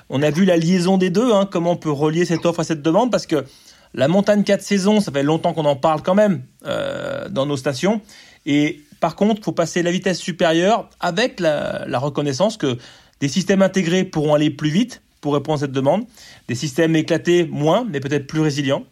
On 0.09 0.23
a 0.23 0.31
vu 0.31 0.45
la 0.45 0.57
liaison 0.57 0.97
des 0.97 1.11
deux, 1.11 1.33
hein, 1.33 1.47
comment 1.49 1.71
on 1.71 1.75
peut 1.75 1.91
relier 1.91 2.25
cette 2.25 2.45
offre 2.45 2.61
à 2.61 2.63
cette 2.63 2.81
demande, 2.81 3.11
parce 3.11 3.27
que 3.27 3.45
la 3.93 4.07
montagne 4.07 4.43
4 4.43 4.61
saisons, 4.61 5.01
ça 5.01 5.11
fait 5.11 5.23
longtemps 5.23 5.53
qu'on 5.53 5.65
en 5.65 5.75
parle 5.75 6.01
quand 6.01 6.15
même 6.15 6.41
euh, 6.65 7.29
dans 7.29 7.45
nos 7.45 7.57
stations. 7.57 8.01
Et 8.47 8.81
par 8.99 9.15
contre, 9.15 9.41
il 9.41 9.43
faut 9.43 9.51
passer 9.51 9.83
la 9.83 9.91
vitesse 9.91 10.17
supérieure 10.17 10.89
avec 10.99 11.39
la 11.39 11.99
reconnaissance 11.99 12.57
que 12.57 12.77
des 13.19 13.27
systèmes 13.27 13.61
intégrés 13.61 14.03
pourront 14.03 14.33
aller 14.33 14.49
plus 14.49 14.69
vite, 14.69 15.01
pour 15.21 15.33
répondre 15.33 15.57
à 15.57 15.61
cette 15.61 15.71
demande. 15.71 16.05
Des 16.47 16.55
systèmes 16.55 16.95
éclatés, 16.95 17.45
moins, 17.45 17.85
mais 17.89 17.99
peut-être 17.99 18.27
plus 18.27 18.41
résilients. 18.41 18.83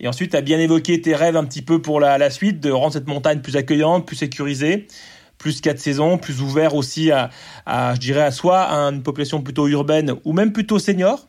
Et 0.00 0.08
ensuite, 0.08 0.30
tu 0.30 0.36
as 0.36 0.40
bien 0.40 0.58
évoqué 0.58 1.00
tes 1.00 1.14
rêves 1.14 1.36
un 1.36 1.44
petit 1.44 1.62
peu 1.62 1.82
pour 1.82 2.00
la, 2.00 2.18
la, 2.18 2.30
suite, 2.30 2.60
de 2.60 2.70
rendre 2.70 2.92
cette 2.92 3.08
montagne 3.08 3.40
plus 3.40 3.56
accueillante, 3.56 4.06
plus 4.06 4.16
sécurisée, 4.16 4.86
plus 5.38 5.60
quatre 5.60 5.80
saisons, 5.80 6.18
plus 6.18 6.40
ouvert 6.40 6.74
aussi 6.74 7.10
à, 7.10 7.30
à, 7.66 7.94
je 7.94 8.00
dirais, 8.00 8.22
à 8.22 8.30
soi, 8.30 8.62
à 8.62 8.76
une 8.90 9.02
population 9.02 9.42
plutôt 9.42 9.66
urbaine 9.66 10.14
ou 10.24 10.32
même 10.32 10.52
plutôt 10.52 10.78
senior. 10.78 11.26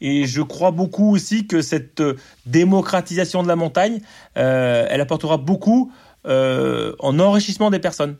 Et 0.00 0.26
je 0.26 0.42
crois 0.42 0.70
beaucoup 0.70 1.12
aussi 1.12 1.46
que 1.46 1.62
cette 1.62 2.02
démocratisation 2.46 3.42
de 3.42 3.48
la 3.48 3.56
montagne, 3.56 4.00
euh, 4.36 4.86
elle 4.88 5.00
apportera 5.00 5.38
beaucoup 5.38 5.92
euh, 6.26 6.94
en 7.00 7.18
enrichissement 7.18 7.70
des 7.70 7.78
personnes. 7.80 8.16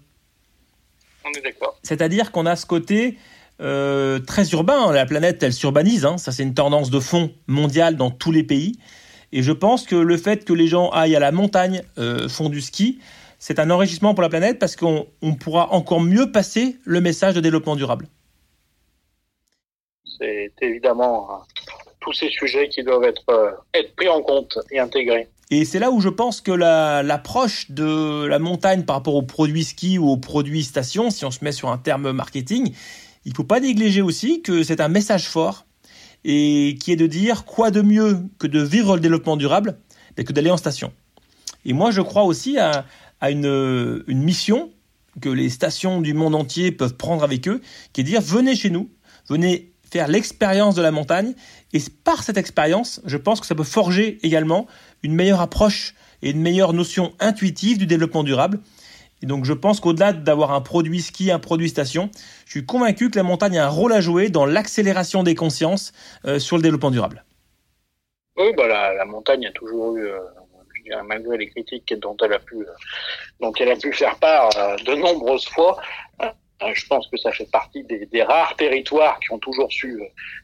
On 1.25 1.31
est 1.39 1.43
d'accord. 1.43 1.79
C'est-à-dire 1.83 2.33
qu'on 2.33 2.47
a 2.47 2.57
ce 2.57 2.67
côté 2.67 3.19
euh, 3.61 4.19
très 4.21 4.49
urbain. 4.51 4.93
La 4.93 5.07
planète, 5.07 5.43
elle 5.43 5.53
s'urbanise. 5.53 6.05
Hein. 6.05 6.19
Ça, 6.19 6.33
c'est 6.33 6.43
une 6.43 6.55
tendance 6.55 6.91
de 6.91 7.01
fond 7.01 7.33
mondiale 7.47 7.97
dans 7.97 8.11
tous 8.11 8.33
les 8.33 8.43
pays. 8.43 8.79
Et 9.33 9.43
je 9.43 9.53
pense 9.53 9.85
que 9.85 9.97
le 9.97 10.17
fait 10.17 10.45
que 10.45 10.53
les 10.53 10.69
gens 10.69 10.91
aillent 10.91 11.17
à 11.17 11.21
la 11.21 11.33
montagne, 11.33 11.83
euh, 11.99 12.29
font 12.29 12.49
du 12.49 12.61
ski, 12.61 12.99
c'est 13.39 13.59
un 13.59 13.71
enrichissement 13.71 14.15
pour 14.15 14.23
la 14.23 14.29
planète 14.29 14.59
parce 14.59 14.75
qu'on 14.75 15.07
pourra 15.39 15.73
encore 15.73 16.01
mieux 16.01 16.33
passer 16.33 16.77
le 16.85 17.01
message 17.01 17.35
de 17.35 17.41
développement 17.41 17.77
durable. 17.77 18.09
C'est 20.19 20.53
évidemment 20.63 21.29
hein, 21.31 21.39
tous 22.01 22.13
ces 22.13 22.29
sujets 22.31 22.69
qui 22.69 22.83
doivent 22.83 23.05
être, 23.05 23.29
euh, 23.31 23.51
être 23.75 23.95
pris 23.95 24.09
en 24.09 24.23
compte 24.23 24.59
et 24.71 24.81
intégrés. 24.81 25.29
Et 25.51 25.65
c'est 25.65 25.79
là 25.79 25.91
où 25.91 26.01
je 26.01 26.09
pense 26.09 26.41
que 26.41 26.53
l'approche 26.53 27.71
de 27.71 28.27
la 28.27 28.39
montagne 28.39 28.83
par 28.83 28.97
rapport 28.97 29.15
aux 29.15 29.23
produits 29.23 29.65
ski 29.65 29.99
ou 29.99 30.11
aux 30.11 30.19
produits 30.19 30.63
station, 30.63 31.11
si 31.11 31.25
on 31.25 31.31
se 31.31 31.43
met 31.43 31.53
sur 31.53 31.71
un 31.71 31.79
terme 31.79 32.13
marketing, 32.13 32.75
il 33.29 33.33
ne 33.33 33.37
faut 33.37 33.45
pas 33.45 33.61
négliger 33.61 34.01
aussi 34.01 34.41
que 34.41 34.63
c'est 34.63 34.81
un 34.81 34.89
message 34.89 35.29
fort 35.29 35.67
et 36.25 36.79
qui 36.81 36.93
est 36.93 36.97
de 36.97 37.07
dire 37.07 37.45
quoi 37.45 37.71
de 37.71 37.83
mieux 37.83 38.21
que 38.39 38.47
de 38.47 38.63
vivre 38.63 38.95
le 38.95 39.03
développement 39.03 39.37
durable 39.37 39.77
que 40.25 40.33
d'aller 40.33 40.51
en 40.51 40.57
station. 40.57 40.93
Et 41.65 41.73
moi, 41.73 41.91
je 41.91 42.01
crois 42.01 42.25
aussi 42.25 42.59
à, 42.59 42.87
une, 43.23 44.03
une, 44.07 44.23
mission 44.23 44.71
que 45.21 45.29
les 45.29 45.51
stations 45.51 46.01
du 46.01 46.15
monde 46.15 46.35
entier 46.35 46.73
peuvent 46.73 46.95
prendre 46.95 47.23
avec 47.23 47.49
eux, 47.49 47.61
qui 47.93 48.01
est 48.01 48.05
de 48.05 48.09
dire 48.09 48.21
venez 48.21 48.57
chez 48.57 48.71
nous, 48.71 48.89
venez 49.29 49.73
faire 49.91 50.09
l'expérience 50.09 50.75
de 50.75 50.83
la 50.83 50.91
montagne, 50.91 51.35
et 51.73 51.81
par 52.05 52.23
cette 52.23 52.37
expérience, 52.37 53.01
je 53.05 53.17
pense 53.17 53.41
que 53.41 53.47
ça 53.47 53.55
peut 53.55 53.63
forger 53.63 54.19
également 54.23 54.67
une 55.03 55.15
meilleure 55.15 55.41
approche 55.41 55.95
et 56.23 56.31
une 56.31 56.41
meilleure 56.41 56.73
notion 56.73 57.13
intuitive 57.21 57.79
du 57.79 57.87
développement 57.87 58.25
durable, 58.25 58.61
donc 59.27 59.45
je 59.45 59.53
pense 59.53 59.81
qu'au-delà 59.81 60.13
d'avoir 60.13 60.53
un 60.53 60.61
produit 60.61 61.01
ski, 61.01 61.31
un 61.31 61.39
produit 61.39 61.69
station, 61.69 62.11
je 62.47 62.53
suis 62.53 62.67
convaincu 62.67 63.11
que 63.11 63.17
la 63.17 63.23
montagne 63.23 63.59
a 63.59 63.67
un 63.67 63.69
rôle 63.69 63.93
à 63.93 64.01
jouer 64.01 64.29
dans 64.29 64.47
l'accélération 64.47 65.23
des 65.23 65.35
consciences 65.35 65.93
euh, 66.25 66.39
sur 66.39 66.57
le 66.57 66.63
développement 66.63 66.91
durable. 66.91 67.25
Oui, 68.37 68.53
bah 68.57 68.69
la, 68.69 69.05
montagne 69.05 69.47
a 69.47 69.53
toujours 69.53 69.97
eu, 69.97 70.07
euh, 70.07 70.21
malgré 71.05 71.37
les 71.37 71.49
critiques 71.49 71.93
dont 71.99 72.17
elle 72.23 72.35
a 72.35 72.39
pu, 72.39 72.57
euh, 72.57 73.93
faire 73.93 74.17
part 74.17 74.51
de 74.85 74.95
nombreuses 74.95 75.49
fois, 75.49 75.77
je 76.75 76.87
pense 76.87 77.09
que 77.09 77.17
ça 77.17 77.33
fait 77.33 77.51
partie 77.51 77.85
des, 77.85 78.23
rares 78.23 78.55
territoires 78.57 79.19
qui 79.21 79.33
ont 79.33 79.39
toujours 79.39 79.71
su 79.73 80.01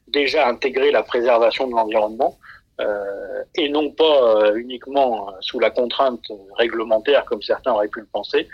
déjà 0.08 0.48
intégrer 0.48 0.90
la 0.90 1.02
préservation 1.02 1.68
de 1.68 1.72
l'environnement. 1.72 2.38
Euh, 2.80 3.44
et 3.54 3.68
non 3.68 3.90
pas 3.92 4.42
euh, 4.42 4.56
uniquement 4.56 5.32
sous 5.40 5.60
la 5.60 5.70
contrainte 5.70 6.24
réglementaire 6.58 7.24
comme 7.24 7.40
certains 7.40 7.72
auraient 7.72 7.88
pu 7.88 8.00
le 8.00 8.06
penser, 8.06 8.48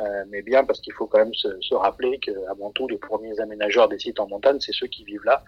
euh, 0.00 0.24
mais 0.28 0.42
bien 0.42 0.64
parce 0.64 0.80
qu'il 0.80 0.92
faut 0.92 1.06
quand 1.06 1.18
même 1.18 1.34
se, 1.34 1.48
se 1.60 1.74
rappeler 1.74 2.18
qu'avant 2.18 2.70
tout, 2.70 2.88
les 2.88 2.96
premiers 2.96 3.38
aménageurs 3.40 3.88
des 3.88 3.98
sites 3.98 4.18
en 4.18 4.26
montagne, 4.26 4.58
c'est 4.60 4.72
ceux 4.72 4.86
qui 4.86 5.04
vivent 5.04 5.24
là 5.24 5.44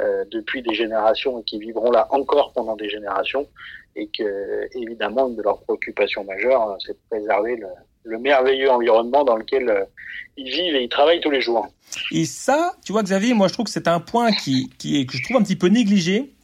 euh, 0.00 0.24
depuis 0.30 0.62
des 0.62 0.74
générations 0.74 1.40
et 1.40 1.44
qui 1.44 1.58
vivront 1.58 1.90
là 1.90 2.06
encore 2.10 2.52
pendant 2.52 2.76
des 2.76 2.88
générations, 2.88 3.48
et 3.96 4.08
que 4.08 4.68
évidemment 4.76 5.28
une 5.28 5.36
de 5.36 5.42
leurs 5.42 5.60
préoccupations 5.62 6.24
majeures, 6.24 6.76
c'est 6.84 6.92
de 6.92 6.98
préserver 7.10 7.56
le, 7.56 7.68
le, 8.04 8.18
merveilleux 8.18 8.70
environnement 8.70 9.24
dans 9.24 9.36
lequel 9.36 9.86
ils 10.36 10.50
vivent 10.50 10.74
et 10.74 10.82
ils 10.82 10.88
travaillent 10.88 11.20
tous 11.20 11.30
les 11.30 11.40
jours. 11.40 11.66
Et 12.12 12.24
ça, 12.24 12.74
tu 12.84 12.92
vois 12.92 13.02
Xavier, 13.02 13.34
moi 13.34 13.48
je 13.48 13.54
trouve 13.54 13.66
que 13.66 13.72
c'est 13.72 13.88
un 13.88 14.00
point 14.00 14.32
qui, 14.32 14.70
qui 14.78 15.00
est 15.00 15.06
que 15.06 15.16
je 15.16 15.22
trouve 15.24 15.38
un 15.38 15.42
petit 15.42 15.56
peu 15.56 15.68
négligé 15.68 16.34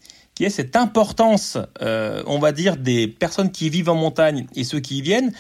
qui 0.40 0.46
est 0.46 0.48
cette 0.48 0.74
importance, 0.74 1.58
euh, 1.82 2.22
on 2.24 2.38
va 2.38 2.52
dire, 2.52 2.78
des 2.78 3.06
personnes 3.06 3.52
qui 3.52 3.68
vivent 3.68 3.90
en 3.90 3.94
montagne 3.94 4.46
et 4.56 4.64
ceux 4.64 4.80
qui 4.80 4.96
y 4.96 5.02
viennent, 5.02 5.32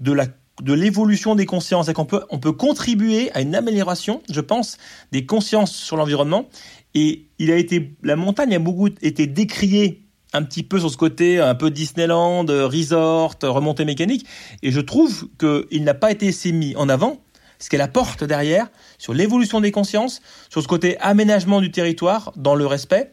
de 0.00 0.72
l'évolution 0.72 1.34
des 1.34 1.44
consciences 1.44 1.90
et 1.90 1.92
qu'on 1.92 2.06
peut 2.06 2.22
on 2.30 2.38
peut 2.38 2.52
contribuer 2.52 3.30
à 3.32 3.42
une 3.42 3.54
amélioration, 3.54 4.22
je 4.32 4.40
pense, 4.40 4.78
des 5.12 5.26
consciences 5.26 5.76
sur 5.76 5.98
l'environnement. 5.98 6.48
Et 6.94 7.26
il 7.38 7.50
a 7.50 7.56
été 7.56 7.94
la 8.02 8.16
montagne 8.16 8.54
a 8.54 8.58
beaucoup 8.58 8.88
été 9.02 9.26
décriée 9.26 10.06
un 10.32 10.42
petit 10.42 10.62
peu 10.62 10.78
sur 10.78 10.90
ce 10.90 10.96
côté 10.96 11.40
un 11.40 11.54
peu 11.54 11.70
Disneyland, 11.70 12.46
resort, 12.46 13.34
remontée 13.42 13.84
mécanique. 13.84 14.24
Et 14.62 14.70
je 14.70 14.80
trouve 14.80 15.28
qu'il 15.38 15.84
n'a 15.84 15.92
pas 15.92 16.10
été 16.10 16.28
assez 16.28 16.52
mis 16.52 16.74
en 16.74 16.88
avant 16.88 17.20
ce 17.58 17.68
qu'elle 17.68 17.82
apporte 17.82 18.24
derrière 18.24 18.68
sur 18.96 19.12
l'évolution 19.12 19.60
des 19.60 19.72
consciences, 19.72 20.22
sur 20.48 20.62
ce 20.62 20.68
côté 20.68 20.96
aménagement 21.00 21.60
du 21.60 21.70
territoire 21.70 22.32
dans 22.34 22.54
le 22.54 22.64
respect 22.64 23.12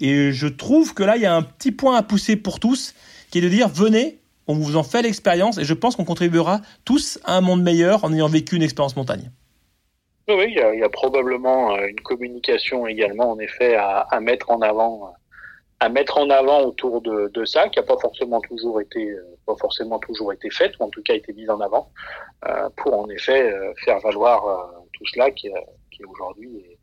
et 0.00 0.32
je 0.32 0.46
trouve 0.46 0.94
que 0.94 1.02
là, 1.02 1.16
il 1.16 1.22
y 1.22 1.26
a 1.26 1.34
un 1.34 1.42
petit 1.42 1.72
point 1.72 1.96
à 1.96 2.02
pousser 2.02 2.36
pour 2.36 2.60
tous, 2.60 2.94
qui 3.30 3.38
est 3.38 3.42
de 3.42 3.48
dire 3.48 3.68
venez, 3.68 4.18
on 4.46 4.54
vous 4.54 4.76
en 4.76 4.82
fait 4.82 5.02
l'expérience 5.02 5.58
et 5.58 5.64
je 5.64 5.74
pense 5.74 5.96
qu'on 5.96 6.04
contribuera 6.04 6.60
tous 6.84 7.20
à 7.24 7.36
un 7.36 7.40
monde 7.40 7.62
meilleur 7.62 8.04
en 8.04 8.12
ayant 8.12 8.28
vécu 8.28 8.56
une 8.56 8.62
expérience 8.62 8.96
montagne. 8.96 9.30
Oui, 10.28 10.46
il 10.48 10.78
y, 10.78 10.82
a, 10.82 10.88
probablement 10.88 11.74
euh, 11.74 11.86
une 11.88 12.00
communication 12.00 12.86
également, 12.86 13.32
en 13.32 13.38
effet, 13.38 13.74
à, 13.74 14.20
mettre 14.20 14.50
en 14.50 14.60
avant, 14.60 15.12
à 15.80 15.88
mettre 15.88 16.18
en 16.18 16.30
avant 16.30 16.60
autour 16.62 17.00
de, 17.00 17.44
ça, 17.44 17.68
qui 17.68 17.80
n'a 17.80 17.84
pas 17.84 17.98
forcément 17.98 18.40
toujours 18.40 18.80
été, 18.80 19.10
euh, 19.10 19.22
pas 19.46 19.56
forcément 19.56 19.98
toujours 19.98 20.32
été 20.32 20.48
faite, 20.50 20.72
ou 20.78 20.84
en 20.84 20.88
tout 20.88 21.02
cas 21.02 21.14
été 21.14 21.32
mise 21.32 21.50
en 21.50 21.60
avant, 21.60 21.90
euh, 22.46 22.68
pour 22.76 22.96
en 22.96 23.08
effet 23.10 23.52
faire 23.84 23.98
valoir 24.00 24.70
tout 24.92 25.04
cela 25.12 25.30
qui, 25.32 25.48
qui 25.90 26.04
aujourd'hui 26.04 26.58
est, 26.58 26.78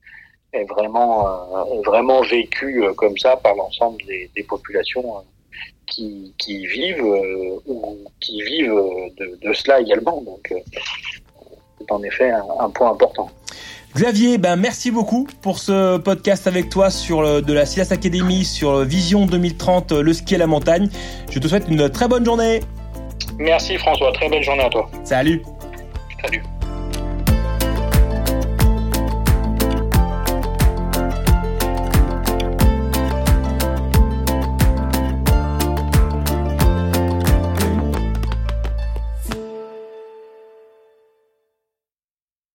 est, 0.54 0.66
vraiment, 0.66 1.68
est 1.74 1.86
vraiment 1.86 2.22
vécu 2.22 2.84
comme 2.96 3.18
ça 3.18 3.38
par 3.38 3.56
l'ensemble 3.56 4.02
des, 4.06 4.30
des, 4.36 4.44
populations 4.44 5.24
qui, 5.86 6.34
qui 6.38 6.66
vivent 6.68 7.04
ou 7.66 7.98
qui 8.20 8.42
vivent 8.42 8.76
de, 9.18 9.40
de, 9.42 9.54
cela 9.54 9.82
également. 9.82 10.22
Donc, 10.22 10.54
c'est 11.80 11.92
en 11.92 12.04
effet 12.04 12.32
un, 12.32 12.46
un 12.60 12.70
point 12.70 12.92
important. 12.92 13.30
Xavier, 13.96 14.38
ben 14.38 14.58
merci 14.58 14.92
beaucoup 14.92 15.28
pour 15.42 15.58
ce 15.58 15.98
podcast 15.98 16.46
avec 16.46 16.70
toi 16.70 16.92
sur 16.92 17.22
le, 17.24 17.42
de 17.42 17.52
la 17.52 17.66
Silas 17.66 17.88
Academy 17.90 18.46
sur 18.46 18.84
Vision 18.84 19.26
2030, 19.26 19.92
le 19.92 20.14
ski 20.14 20.36
à 20.36 20.38
la 20.38 20.46
montagne. 20.46 20.90
Je 21.32 21.40
te 21.40 21.48
souhaite 21.48 21.68
une 21.68 21.90
très 21.90 22.08
bonne 22.08 22.24
journée. 22.24 22.60
Merci 23.40 23.78
François, 23.78 24.12
très 24.12 24.30
belle 24.30 24.44
journée 24.44 24.64
à 24.64 24.70
toi. 24.70 24.88
Salut. 25.04 25.42
Salut. 26.22 26.44